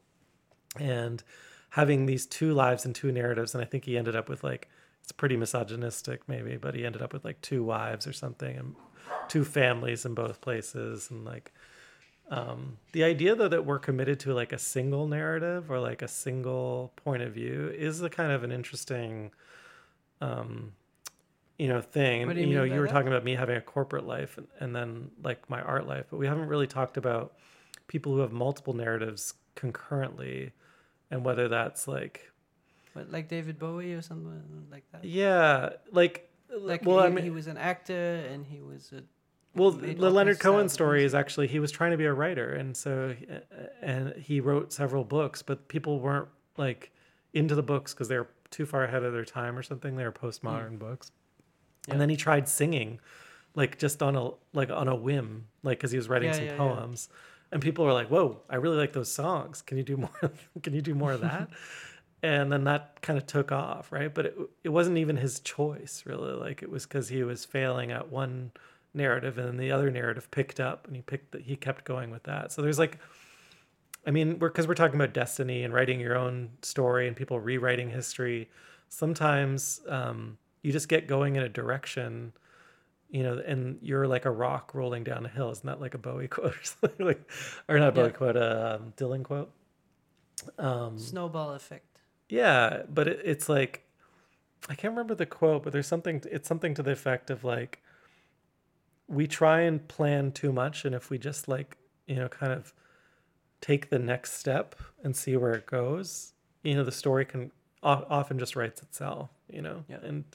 [0.78, 1.23] and
[1.69, 4.67] having these two lives and two narratives and i think he ended up with like
[5.01, 8.75] it's pretty misogynistic maybe but he ended up with like two wives or something and
[9.30, 11.53] two families in both places and like
[12.30, 16.07] um, the idea though that we're committed to like a single narrative or like a
[16.07, 19.32] single point of view is a kind of an interesting
[20.21, 20.73] um
[21.57, 22.91] you know thing What do you you, know you were that?
[22.93, 26.17] talking about me having a corporate life and, and then like my art life but
[26.17, 27.34] we haven't really talked about
[27.88, 30.51] people who have multiple narratives concurrently
[31.09, 32.32] and whether that's like
[32.93, 35.03] But like David Bowie or something like that.
[35.05, 39.01] yeah like Like well he, i mean he was an actor and he was a
[39.57, 42.75] well the leonard cohen story is actually he was trying to be a writer and
[42.77, 43.13] so
[43.81, 46.27] and he wrote several books but people weren't
[46.57, 46.91] like
[47.33, 49.97] into the books because they were too far ahead of their time or something.
[49.97, 51.11] They were postmodern books.
[51.87, 51.93] Yeah.
[51.93, 52.99] and then he tried singing
[53.55, 56.45] like just on a like on a whim like because he was writing Yeah, some
[56.45, 56.57] yeah.
[56.57, 57.09] poems.
[57.51, 59.61] And people were like whoa i really like those songs.
[59.61, 60.31] Can you do more
[60.63, 61.49] can you do more of that?
[62.23, 64.11] And then that kind of took off right?
[64.11, 66.33] But it, it wasn't even his choice really.
[66.33, 68.51] Like it was because he was failing at one
[68.97, 72.09] narrative and then the other narrative picked up and he picked the, he kept going
[72.11, 72.97] with that so there's like
[74.05, 77.39] i mean we're because we're talking about destiny and writing your own story and people
[77.39, 78.49] rewriting history
[78.89, 82.33] sometimes um, you just get going in a direction
[83.09, 85.97] you know and you're like a rock rolling down a hill isn't that like a
[85.97, 87.29] bowie quote or something like
[87.69, 88.11] or not a bowie Yeah.
[88.11, 89.51] quote a um, dylan quote
[90.59, 91.97] um, snowball effect.
[92.29, 93.83] yeah, but it, it's like
[94.69, 96.21] I can't remember the quote, but there's something.
[96.31, 97.81] It's something to the effect of like
[99.07, 101.77] we try and plan too much, and if we just like
[102.07, 102.73] you know kind of
[103.61, 106.33] take the next step and see where it goes,
[106.63, 107.51] you know, the story can
[107.83, 109.29] often just writes itself.
[109.49, 109.99] You know, Yeah.
[110.03, 110.25] and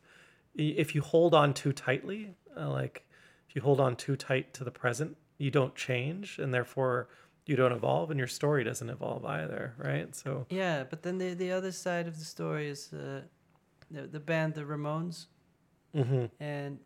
[0.55, 3.05] if you hold on too tightly, uh, like
[3.49, 7.09] if you hold on too tight to the present, you don't change, and therefore
[7.47, 10.15] you don't evolve, and your story doesn't evolve either, right?
[10.15, 10.47] So.
[10.49, 13.23] Yeah, but then the the other side of the story is uh,
[13.91, 15.27] the the band the Ramones,
[15.95, 16.79] hmm and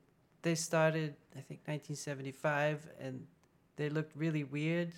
[0.42, 3.26] they started I think 1975, and
[3.76, 4.92] they looked really weird.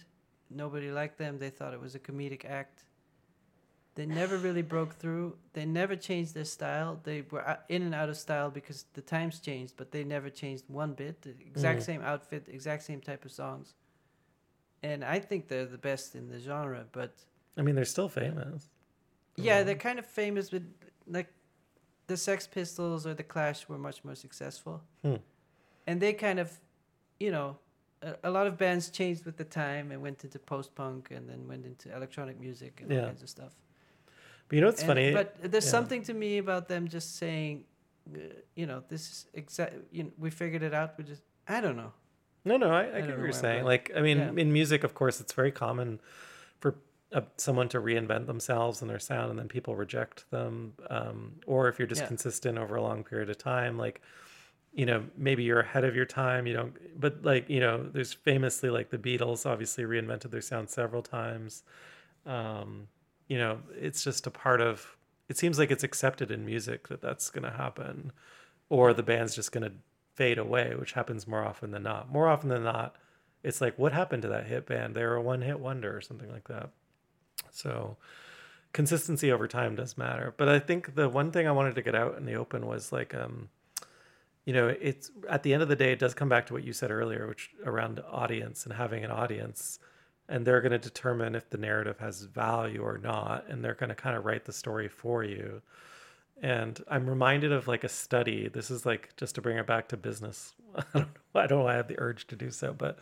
[0.51, 1.39] Nobody liked them.
[1.39, 2.85] They thought it was a comedic act.
[3.97, 5.37] They never really broke through.
[5.55, 7.01] They never changed their style.
[7.03, 10.65] They were in and out of style because the times changed, but they never changed
[10.69, 11.23] one bit.
[11.23, 11.85] The exact Mhm.
[11.85, 13.75] same outfit, exact same type of songs.
[14.85, 17.13] And I think they're the best in the genre, but
[17.57, 18.69] I mean, they're still famous.
[19.37, 20.63] yeah, Um, they're kind of famous, but
[21.09, 21.33] like
[22.07, 25.17] the Sex Pistols or the Clash were much more successful, Hmm.
[25.89, 26.49] And they kind of,
[27.19, 27.57] you know,
[28.03, 31.29] a, a lot of bands changed with the time and went into post punk and
[31.29, 33.53] then went into electronic music and all kinds of stuff.
[34.49, 35.13] But you know what's And- funny?
[35.13, 35.71] But there's Yeah.
[35.79, 37.65] something to me about them just saying,
[38.15, 38.19] uh,
[38.55, 39.75] you know, this is exact.
[39.91, 40.97] You know, we figured it out.
[40.99, 41.93] We just, I don't know.
[42.45, 43.65] No, no, I, I, don't get what you're saying.
[43.65, 44.43] Like, I mean, Yeah.
[44.43, 46.01] in music, of course, it's very common
[46.61, 46.71] for
[47.13, 50.75] uh, someone to reinvent themselves and their sound, and then people reject them.
[50.91, 52.09] Um, or if you're just Yeah.
[52.09, 54.01] consistent over a long period of time, like,
[54.73, 56.47] you know, maybe you're ahead of your time.
[56.47, 60.71] You don't, but like, you know, there's famously like the Beatles obviously reinvented their sound
[60.71, 61.63] several times.
[62.27, 62.89] Um,
[63.29, 64.97] you know, it's just a part of.
[65.29, 68.13] It seems like it's accepted in music that that's going to happen,
[68.71, 69.73] or the band's just going to
[70.15, 72.11] fade away, which happens more often than not.
[72.11, 72.97] More often than not,
[73.43, 74.95] it's like, what happened to that hit band?
[74.95, 76.71] They were a one hit wonder or something like that.
[77.51, 77.99] So
[78.73, 80.35] consistency over time does matter.
[80.37, 82.91] But I think the one thing I wanted to get out in the open was
[82.91, 83.49] like, um,
[84.49, 86.65] you know, it's at the end of the day, it does come back to what
[86.65, 89.79] you said earlier, which around audience and having an audience.
[90.27, 93.45] And they're going to determine if the narrative has value or not.
[93.51, 95.61] And they're going to kind of write the story for you.
[96.41, 98.49] And I'm reminded of like a study.
[98.49, 100.55] This is like just to bring it back to business.
[100.77, 101.03] I don't
[101.35, 101.41] know.
[101.43, 103.01] I don't know why I have the urge to do so, but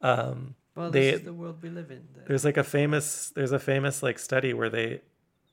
[0.00, 2.04] um, Well, They- this is the world we live in.
[2.14, 5.02] The- there's like a famous there's a famous like study where they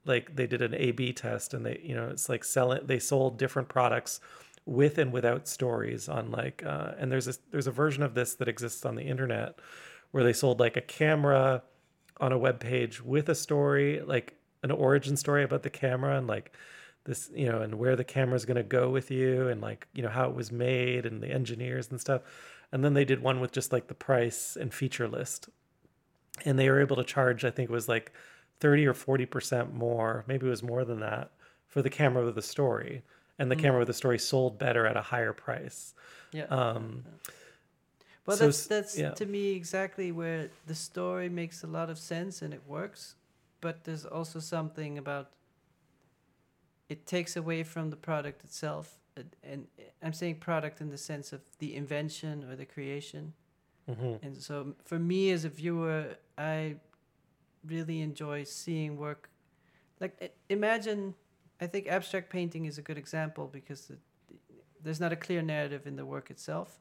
[0.06, 3.00] like they did an A B test and they you know it's like selling they
[3.00, 4.22] sold different products
[4.66, 8.36] with and without stories on like uh, and there's a there's a version of this
[8.36, 9.60] that exists on the internet
[10.12, 11.62] where they sold like a camera
[12.20, 16.28] on a web page with a story like an origin story about the camera and
[16.28, 16.56] like
[17.06, 20.02] this you know and where the camera's going to go with you and like you
[20.02, 22.22] know how it was made and the engineers and stuff.
[22.72, 25.48] And then they did one with just like the price and feature list.
[26.46, 28.12] And they were able to charge i think it was like
[28.60, 31.32] 30 or 40% more maybe it was more than that
[31.68, 33.04] for the camera with the story
[33.40, 35.94] and the camera with the story sold better at a higher price
[36.32, 36.46] yeah.
[36.46, 37.04] um
[38.26, 39.12] Well, So that's that's yeah.
[39.12, 43.16] to me exactly where the story makes a lot of sense and it works,
[43.62, 45.32] but there's also something about
[46.90, 49.00] it takes away from the product itself,
[49.44, 49.68] and,
[50.02, 53.34] I'm saying product in the sense of the invention or the creation.
[53.88, 54.20] mhm.
[54.24, 56.78] And so for me as a viewer, I
[57.66, 59.30] really enjoy seeing work.
[60.00, 61.16] Like imagine,
[61.62, 63.98] I think abstract painting is a good example because the,
[64.84, 66.80] there's not a clear narrative in the work itself.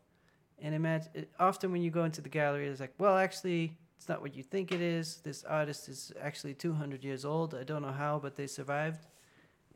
[0.61, 4.21] And imagine often when you go into the gallery, it's like, well, actually, it's not
[4.21, 5.17] what you think it is.
[5.23, 7.55] This artist is actually 200 years old.
[7.55, 9.07] I don't know how, but they survived.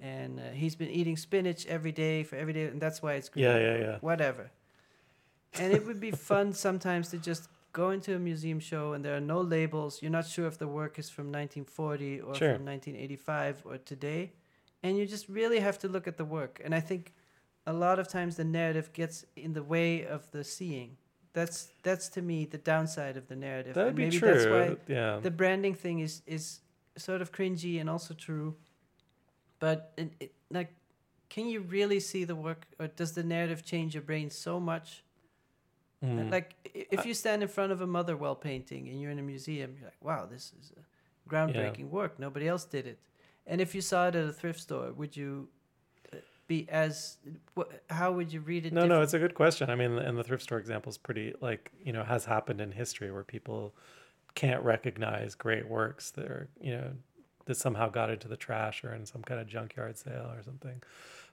[0.01, 3.29] And uh, he's been eating spinach every day for every day, and that's why it's
[3.31, 4.51] green yeah yeah yeah whatever.
[5.59, 9.17] And it would be fun sometimes to just go into a museum show and there
[9.17, 10.01] are no labels.
[10.03, 12.55] You're not sure if the work is from 1940 or Sure.
[12.57, 14.33] from 1985 or today.
[14.83, 16.61] And you just really have to look at the work.
[16.65, 17.13] And I think
[17.67, 20.97] a lot of times the narrative gets in the way of the seeing.
[21.33, 23.75] That's that's to me the downside of the narrative.
[23.75, 26.61] that would and be maybe true that's why yeah the branding thing is is
[26.97, 28.57] sort of cringy and also true
[29.59, 30.73] but it, it, like
[31.29, 35.03] can you really see the work or does the narrative change your brain so much
[36.05, 36.31] Mm.
[36.31, 39.75] like if you stand in front of a motherwell painting and you're in a museum
[39.77, 42.99] you're like wow this is a groundbreaking work nobody else did it
[43.47, 45.49] and if you saw it at a thrift store would you
[46.13, 46.17] uh,
[46.47, 47.19] be as
[47.91, 49.71] how would you read it no no it's a good question.
[49.71, 52.73] I mean and the thrift store example is pretty like you know has happened in
[52.73, 53.75] history where people
[54.35, 56.91] can't recognize great works that are you know
[57.47, 60.83] that somehow got into the trash or in some kind of junkyard sale or something.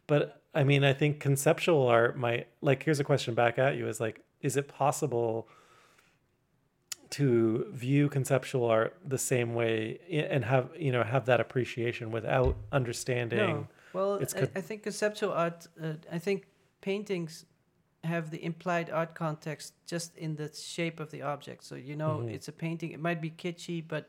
[0.08, 3.88] But i mean i think conceptual art might like here's a question back at you
[3.88, 5.48] is like is it possible
[7.14, 10.00] to view conceptual art the same way
[10.32, 13.68] and have you know have that appreciation without understanding No.
[13.94, 15.68] Well, I, I think conceptual art.
[15.82, 16.48] Uh, I think
[16.82, 17.46] paintings
[18.04, 21.64] have the implied art context just in the shape of the object.
[21.64, 22.34] So you know, Mhm.
[22.36, 22.92] it's a painting.
[22.92, 24.04] It might be kitschy, but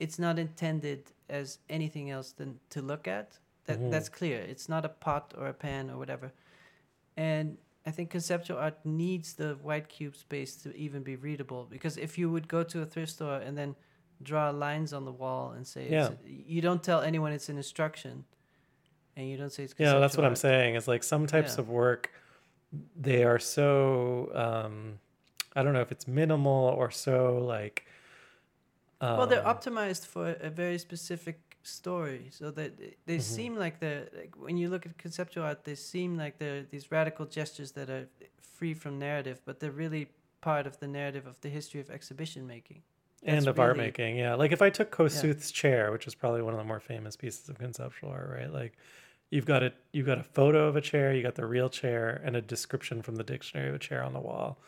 [0.00, 3.38] it's not intended as anything else than to look at.
[3.66, 3.90] That Mhm.
[3.92, 4.40] that's clear.
[4.52, 6.32] It's not a pot or a pan or whatever.
[7.16, 11.66] And I think conceptual art needs the white cube space to even be readable.
[11.70, 13.76] Because if you would go to a thrift store and then
[14.22, 16.06] draw lines on the wall and say, Yeah.
[16.08, 18.24] it's, you don't tell anyone it's an instruction,
[19.16, 19.74] and you don't say it's.
[19.78, 21.60] yeah that's what i'm saying is like some types Yeah.
[21.60, 22.10] of work
[22.96, 24.98] they are so um
[25.54, 27.86] i don't know if it's minimal or so like
[29.00, 33.22] um, well, they're optimized for a very specific story, so that they- they Mhm.
[33.22, 36.90] seem like they're like when you look at conceptual art, they seem like they're these
[36.92, 38.06] radical gestures that are
[38.40, 40.08] free from narrative, but they're really
[40.40, 42.82] part of the narrative of the history of exhibition making.
[43.26, 44.34] and that's of art making yeah.
[44.34, 47.48] Like if i took kosuth's chair which is probably one of the more famous pieces
[47.48, 48.52] of conceptual art right?
[48.52, 48.76] Like
[49.30, 52.20] you've got a you've got a photo of a chair you got the real chair
[52.22, 54.58] and a description from the dictionary of a chair on the wall.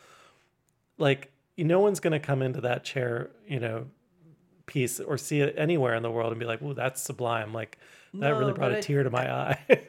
[0.97, 3.87] Like no one's going to come into that chair you know
[4.67, 7.77] piece or see it anywhere in the world and be like "Ooh, that's sublime like
[8.13, 9.59] that really brought a I- tear to my eye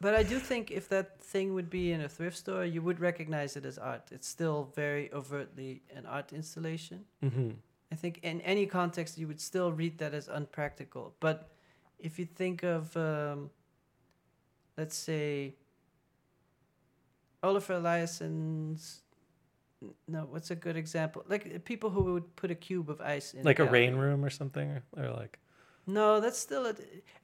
[0.00, 3.00] But I do think if that thing would be in a thrift store, you would
[3.00, 4.04] recognize it as art.
[4.12, 7.04] It's still very overtly an art installation.
[7.20, 7.50] hmm
[7.90, 11.14] I think in any context, you would still read that as unpractical.
[11.20, 11.50] But
[11.98, 13.50] if you think of, um,
[14.76, 15.54] let's say,
[17.42, 19.02] Olafur Eliasson's,
[20.06, 21.24] no, what's a good example?
[21.28, 24.24] Like uh, people who would put a cube of ice in Like a rain room
[24.24, 25.38] or something, or, like.
[25.86, 26.74] No, that's still a.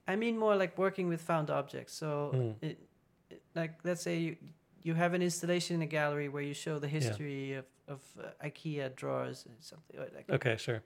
[0.07, 1.95] I mean more like working with found objects.
[1.95, 2.55] So, Mm.
[2.63, 2.79] it,
[3.31, 4.37] it, like let's say you
[4.83, 8.47] you have an installation in a gallery where you show the history of of uh,
[8.49, 10.31] IKEA drawers and something like.
[10.31, 10.83] Okay, sure.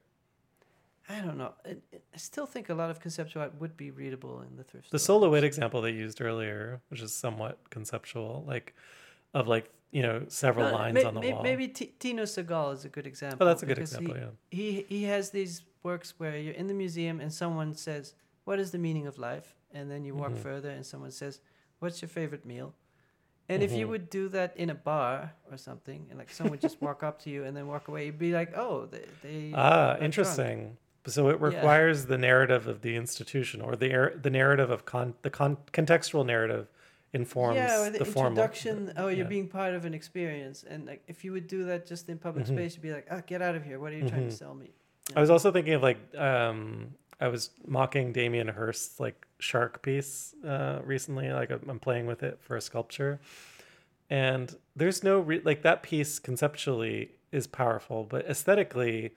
[1.10, 1.54] I don't know.
[1.64, 1.82] It,
[2.14, 4.98] I still think a lot of conceptual art would be readable in the thrift The
[4.98, 5.20] store.
[5.20, 8.74] Sol LeWitt example they used earlier, which is somewhat conceptual, like
[9.34, 11.42] of like you know several No, lines may- on the may- wall.
[11.42, 13.38] Maybe T- Tino Sehgal is a good example.
[13.40, 14.14] oh, that's a good example.
[14.14, 14.30] He, yeah.
[14.50, 18.14] he he has these works where you're in the museum and someone says,
[18.44, 20.38] "What is the meaning of life?" And then you walk Mhm.
[20.38, 21.40] further and someone says,
[21.78, 22.74] "What's your favorite meal?"
[23.50, 23.90] And if you Mhm.
[23.90, 27.18] would do that in a bar or something, and like someone would just walk up
[27.22, 30.02] to you and then walk away, you'd be like, "Oh, they." they Ah, are drunk."
[30.02, 30.76] interesting.
[31.06, 31.46] So it Yeah.
[31.46, 36.26] requires the narrative of the institution, or the the narrative of con the con- contextual
[36.26, 36.68] narrative
[37.12, 38.30] informs yeah, or the, the, formal.
[38.32, 38.92] introduction.
[38.96, 39.24] Oh, you're yeah.
[39.24, 42.44] being part of an experience, and like if you would do that just in public
[42.46, 42.48] Mhm.
[42.54, 43.78] space, you'd be like, "Ah, get out of here!
[43.80, 44.38] What are you trying to Mhm.
[44.38, 44.70] sell me?"
[45.16, 50.34] I was also thinking of like um, I was mocking Damien Hirst's like shark piece
[50.44, 51.30] uh, recently.
[51.32, 53.20] Like I'm I'm playing with it for a sculpture,
[54.10, 59.12] and there's no re- like that piece conceptually is powerful, but aesthetically,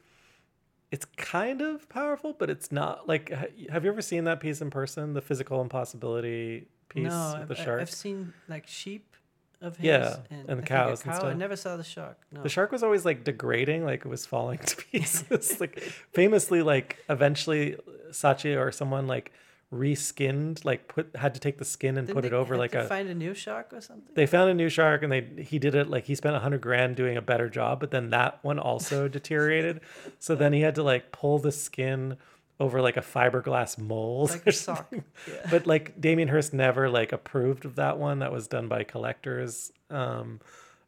[0.91, 3.07] it's kind of powerful, but it's not.
[3.07, 5.13] Like, ha- have you ever seen that piece in person?
[5.13, 7.81] The physical impossibility piece no, with the I've, shark.
[7.81, 9.15] I've seen like sheep
[9.61, 9.85] of his.
[9.85, 11.25] Yeah, and, and I think a cows and stuff.
[11.27, 12.17] I never saw the shark.
[12.31, 12.43] No.
[12.43, 15.59] The shark was always like degrading, like it was falling to pieces.
[15.59, 15.79] like
[16.13, 17.77] famously, like eventually
[18.11, 19.31] Saatchi or someone like
[19.73, 22.85] reskinned, like put had to take the skin and Didn't put it over like a.
[22.85, 24.13] find a new shark or something.
[24.15, 26.61] They found a new shark and they he did it like he spent a hundred
[26.61, 29.81] grand doing a better job, but then that one also deteriorated.
[30.19, 32.17] So then he had to like pull the skin
[32.61, 34.29] over like a fiberglass mold.
[34.29, 34.77] like or sock.
[34.77, 35.03] something.
[35.27, 35.47] Yeah.
[35.49, 38.19] But like Damien Hirst never like approved of that one.
[38.19, 39.71] That was done by collectors.
[39.89, 40.39] Um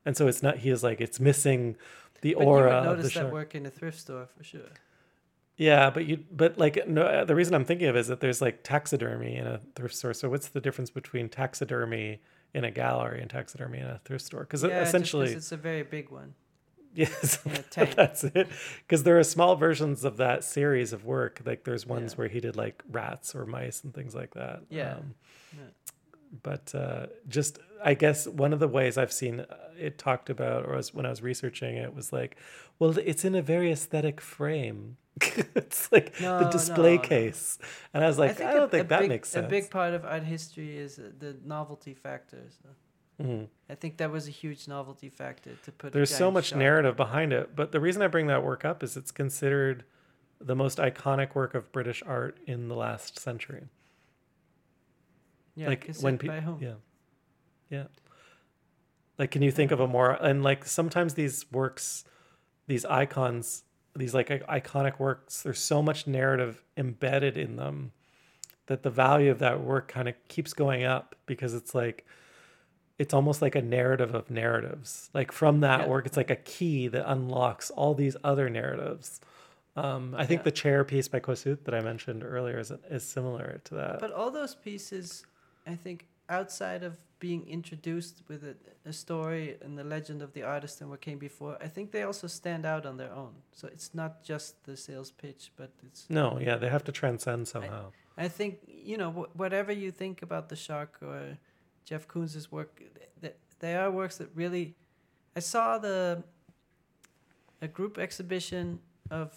[0.05, 1.75] and so it's not he was like it's missing
[2.21, 3.33] the But aura you would of the notice that shark.
[3.33, 4.71] work in a thrift store for sure.
[5.57, 8.63] Yeah, but you but like no the reason I'm thinking of is that there's like
[8.63, 10.13] taxidermy in a thrift store.
[10.13, 12.21] So what's the difference between taxidermy
[12.53, 14.41] in a gallery and taxidermy in a thrift store?
[14.41, 16.33] Because yeah, essentially it's a very big one.
[16.93, 17.95] Yes, a tank.
[17.95, 18.47] that's it.
[18.85, 21.41] Because there are small versions of that series of work.
[21.45, 22.17] Like there's ones Yeah.
[22.17, 24.61] where he did like rats or mice and things like that.
[24.69, 24.95] Yeah.
[24.95, 25.15] Um,
[25.53, 25.59] Yeah.
[26.41, 29.45] But uh, just I guess one of the ways I've seen uh,
[29.77, 32.37] it talked about, or was when I was researching it, was like,
[32.79, 34.97] well, it's in a very aesthetic frame.
[35.21, 37.07] it's like No, the display no, no.
[37.07, 37.59] case,
[37.93, 39.45] and I was like, I don't a think that big, makes sense.
[39.45, 42.41] A big part of art history is the novelty factor.
[42.49, 42.69] So
[43.21, 43.47] Mhm.
[43.69, 45.93] I think that was a huge novelty factor to put.
[45.93, 48.97] There's so much narrative behind it, but the reason I bring that work up is
[48.97, 49.85] it's considered
[50.39, 53.67] the most iconic work of British art in the last century.
[55.55, 56.73] Yeah, like when people, yeah,
[57.69, 57.83] yeah.
[59.19, 62.03] Like, can you think of a more and like sometimes these works,
[62.67, 63.63] these icons,
[63.95, 67.91] these like iconic works, there's so much narrative embedded in them
[68.65, 72.05] that the value of that work kind of keeps going up because it's like
[73.03, 75.09] it's almost like a narrative of narratives.
[75.13, 75.87] Like from that Yeah.
[75.93, 79.19] work, it's like a key that unlocks all these other narratives.
[79.75, 80.43] Um, I think Yeah.
[80.49, 83.99] the chair piece by Kosuth that I mentioned earlier is, is similar to that.
[83.99, 85.25] But all those pieces,
[85.67, 90.43] I think, outside of being introduced with a, a story and the legend of the
[90.43, 93.33] artist and what came before, I think they also stand out on their own.
[93.59, 96.01] So it's not just the sales pitch, but it's.
[96.09, 97.83] No, yeah, they have to transcend somehow.
[98.17, 98.59] I think
[98.91, 101.37] you know wh- whatever you think about the shark or
[101.85, 102.81] Jeff Koons's work,
[103.21, 104.75] th- they are works that really.
[105.35, 106.23] I saw the
[107.61, 108.79] a group exhibition
[109.09, 109.33] of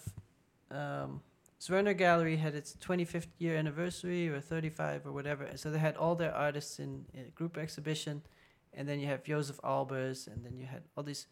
[0.71, 1.21] um,
[1.61, 5.49] Zwirner Gallery had its 25th year anniversary or 35 or whatever.
[5.55, 8.23] So they had all their artists in a group exhibition,
[8.75, 11.27] and then you have Josef Albers, and then you had all these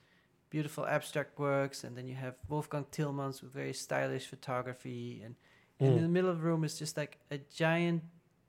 [0.50, 5.34] beautiful abstract works, and then you have Wolfgang Tillmans with very stylish photography, and
[5.80, 6.02] and in Mm.
[6.02, 8.04] the middle of the room is just like a giant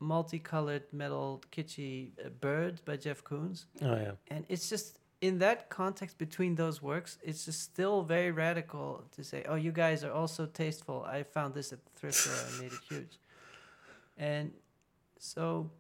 [0.06, 3.66] multicolored metal kitschy uh, bird by Jeff Koons.
[3.82, 8.32] Oh yeah, And it's just in that context between those works, it's just still very
[8.32, 11.04] radical to say, "Oh, you guys are also tasteful.
[11.18, 12.34] I found this at the thrift store.
[12.48, 13.20] and made it huge."
[14.18, 14.52] And
[15.20, 15.72] so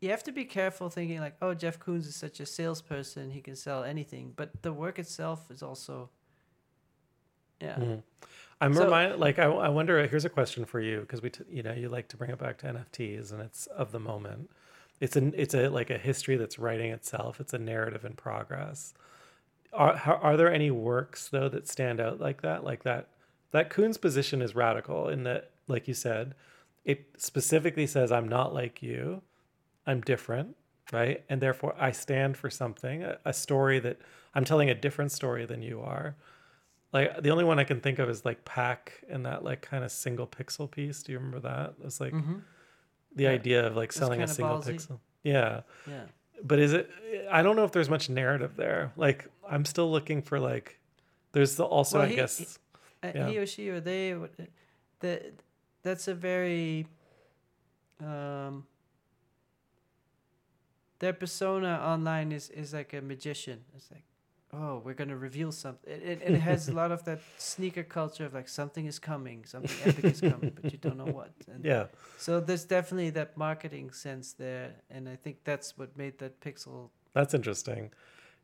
[0.00, 3.40] you have to be careful thinking like, "Oh, Jeff Koons is such a salesperson; he
[3.40, 6.10] can sell anything." But the work itself is also,
[7.60, 8.02] yeah, Mhm.
[8.60, 9.18] I'm So- reminded.
[9.20, 10.04] Like, I, I wonder.
[10.06, 12.38] Here's a question for you because we, t- you know, you like to bring it
[12.38, 14.50] back to NFTs, and it's of the moment.
[15.00, 17.40] it's an it's a like a history that's writing itself.
[17.40, 18.94] It's a narrative in progress.
[19.72, 22.64] Are how- are there any works though that stand out like that?
[22.64, 23.08] Like that
[23.52, 26.34] that Koons' position is radical in that, like you said,
[26.84, 29.22] it specifically says I'm not like you,
[29.86, 30.56] I'm different,
[30.92, 31.24] right?
[31.28, 33.98] And therefore I stand for something, a, a story that
[34.34, 36.16] I'm telling a different story than you are.
[36.92, 39.84] Like the only one I can think of is like Pak and that like kind
[39.84, 41.02] of single pixel piece.
[41.02, 41.74] Do you remember that?
[41.78, 42.42] It was like Mhm.
[43.14, 43.30] the Yeah.
[43.30, 44.74] idea of like selling a single ballsy.
[44.74, 45.00] pixel.
[45.22, 45.62] Yeah.
[45.86, 46.04] Yeah.
[46.42, 46.90] But is it
[47.30, 48.92] I don't know if there's much narrative there.
[48.96, 50.80] Like I'm still looking for like
[51.32, 52.58] there's the, also Well, I he- guess
[53.02, 53.28] Uh, Yeah.
[53.28, 54.34] He or she or they, what-
[55.00, 55.32] the,
[55.82, 56.88] that's a very,
[58.00, 58.66] um,
[60.98, 63.64] their persona online is, is like a magician.
[63.76, 64.02] It's like,
[64.52, 65.92] oh, we're gonna reveal something.
[65.92, 69.44] It, it, it has a lot of that sneaker culture of like something is coming,
[69.44, 71.30] something epic is coming, but you don't know what.
[71.52, 71.86] And yeah.
[72.18, 76.90] So there's definitely that marketing sense there, and I think that's what made that pixel.
[77.14, 77.90] That's interesting.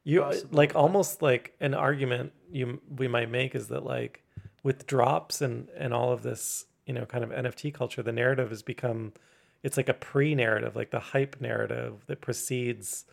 [0.05, 4.23] You uh, Possible, like almost like an argument you we might make is that like
[4.63, 8.51] with drops and and all of this, you know, kind of NFT culture, the narrative
[8.51, 9.13] has become
[9.63, 13.07] it's like a pre-narrative, like the hype narrative that precedes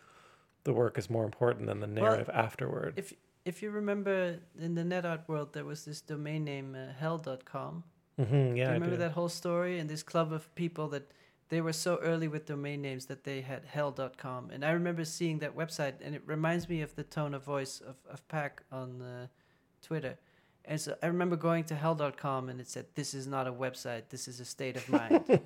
[0.64, 2.94] the work is more important than the narrative afterward.
[2.96, 3.12] If
[3.44, 7.82] if you remember in the net art world, there was this domain name uh, hell.com.
[8.16, 11.10] hmm yeah, do you I remember that whole story and this club of people that
[11.52, 15.38] they were so early with domain names that they had hell.com and i remember seeing
[15.40, 19.02] that website and it reminds me of the tone of voice of, of Pak on
[19.02, 19.26] uh,
[19.82, 20.16] twitter
[20.64, 24.02] and so i remember going to hell.com and it said this is not a website.
[24.10, 25.24] This is a state of mind.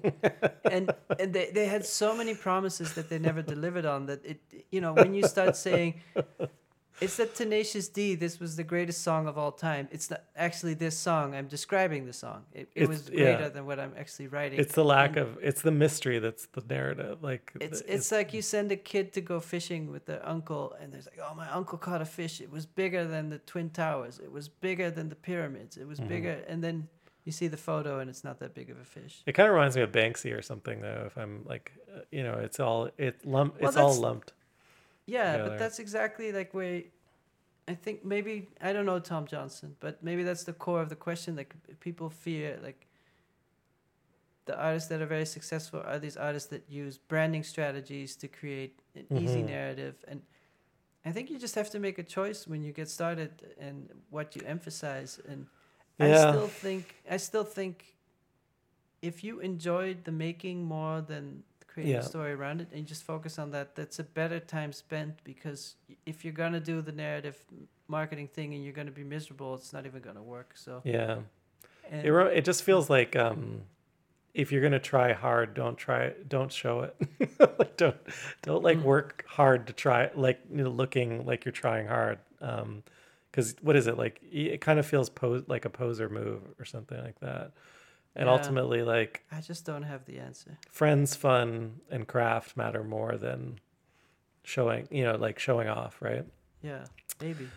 [0.70, 4.40] And and they, they had so many promises that they never delivered on that it
[4.70, 6.00] you know when you start saying
[7.00, 8.14] it's that Tenacious D.
[8.14, 9.88] This was the greatest song of all time.
[9.90, 11.34] It's not actually this song.
[11.34, 12.44] I'm describing the song.
[12.52, 13.16] It, it It's- was yeah.
[13.36, 14.58] greater than what I'm actually writing.
[14.58, 17.22] It's the lack And of it's the mystery that's the narrative.
[17.22, 20.74] Like It's the- it's like you send a kid to go fishing with their uncle,
[20.80, 22.40] and there's like, oh, my uncle caught a fish.
[22.40, 24.18] It was bigger than the twin towers.
[24.18, 25.76] It was bigger than the pyramids.
[25.76, 26.08] It was Mhm.
[26.08, 26.88] bigger, and then
[27.24, 29.22] you see the photo, and it's not that big of a fish.
[29.26, 31.02] It kind of reminds me of Banksy or something, though.
[31.06, 34.32] If I'm like, uh, you know, it's all it lump, Well, it's all lumped.
[35.06, 35.50] Yeah, together.
[35.50, 36.82] but that's exactly like where
[37.68, 40.96] I think maybe I don't know Tom Johnson, but maybe that's the core of the
[40.96, 41.36] question.
[41.36, 42.86] Like people fear like
[44.46, 48.78] the artists that are very successful are these artists that use branding strategies to create
[48.94, 49.46] an easy Mhm.
[49.46, 50.22] narrative and
[51.04, 54.34] I think you just have to make a choice when you get started and what
[54.36, 55.46] you emphasize and
[56.00, 57.96] I still think I still think
[59.02, 61.42] if you enjoyed the making more than
[61.76, 62.00] creating Yeah.
[62.00, 65.74] a story around it and just focus on that, that's a better time spent because
[66.06, 67.38] if you're gonna do the narrative
[67.86, 70.52] marketing thing and you're gonna be miserable, it's not even gonna work.
[70.54, 71.18] So Yeah,
[71.90, 73.60] and it it just feels like um,
[74.32, 76.96] if you're gonna try hard, don't try, don't show it.
[77.58, 77.96] like don't
[78.40, 78.84] don't like Mm.
[78.84, 82.20] work hard to try, like you know, looking like you're trying hard.
[82.40, 82.84] Um,
[83.30, 84.18] because what is it like?
[84.32, 87.52] It kind of feels pose like a poser move or something like that.
[88.16, 88.32] And Yeah.
[88.32, 90.58] ultimately, like I just don't have the answer.
[90.70, 93.60] friends, fun, and craft matter more than
[94.42, 94.88] showing.
[94.90, 96.24] You know, like showing off, right?
[96.62, 96.84] Yeah,
[97.20, 97.48] maybe.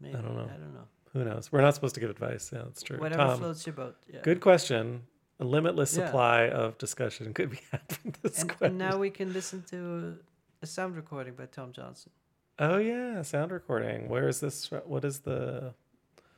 [0.00, 0.14] Maybe.
[0.14, 0.44] don't know.
[0.52, 0.88] I don't know.
[1.12, 1.52] Who knows?
[1.52, 2.50] We're not supposed to give advice.
[2.52, 2.98] Yeah, that's true.
[2.98, 3.96] Whatever Tom, floats your boat.
[4.12, 4.20] Yeah.
[4.22, 5.06] good question.
[5.40, 6.06] A limitless Yeah.
[6.06, 8.66] supply of discussion could be had from this And, question.
[8.66, 10.18] and now we can listen to
[10.62, 12.10] a sound recording by Tom Johnson.
[12.58, 14.08] oh yeah, sound recording.
[14.08, 14.70] Where is this?
[14.70, 15.74] What is the?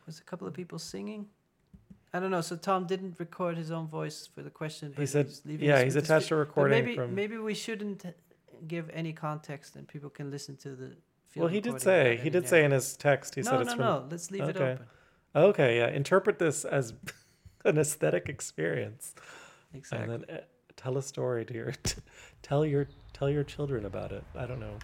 [0.06, 1.28] There's a couple of people singing.
[2.14, 2.40] I don't know.
[2.40, 4.92] So Tom didn't record his own voice for the question.
[4.94, 7.14] But He said, he's yeah, he's attached But recording maybe from.
[7.14, 8.04] maybe we shouldn't
[8.68, 10.96] give any context, and people can listen to the.
[11.36, 13.34] well, he did say he did say in his text.
[13.34, 13.80] He no, said no, it's from.
[13.80, 14.06] no.
[14.10, 14.72] Let's leave it Okay.
[14.72, 14.86] open.
[15.36, 15.88] Okay, yeah.
[15.88, 16.94] Interpret this as
[17.64, 19.14] an aesthetic experience,
[19.74, 20.14] Exactly.
[20.14, 20.40] and then uh,
[20.76, 21.72] tell a story to your
[22.42, 24.22] tell your tell your children about it.
[24.38, 24.78] I don't know.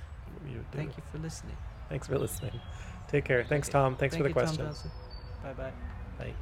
[0.49, 0.65] You.
[0.73, 1.57] Thank you for listening.
[1.89, 2.61] Thanks for listening.
[3.07, 3.45] Take care.
[3.45, 3.73] Thanks, Okay.
[3.79, 3.95] Tom.
[3.97, 4.91] Thanks Thank for the you, question.
[5.45, 5.73] Bye bye.
[6.19, 6.35] Bye.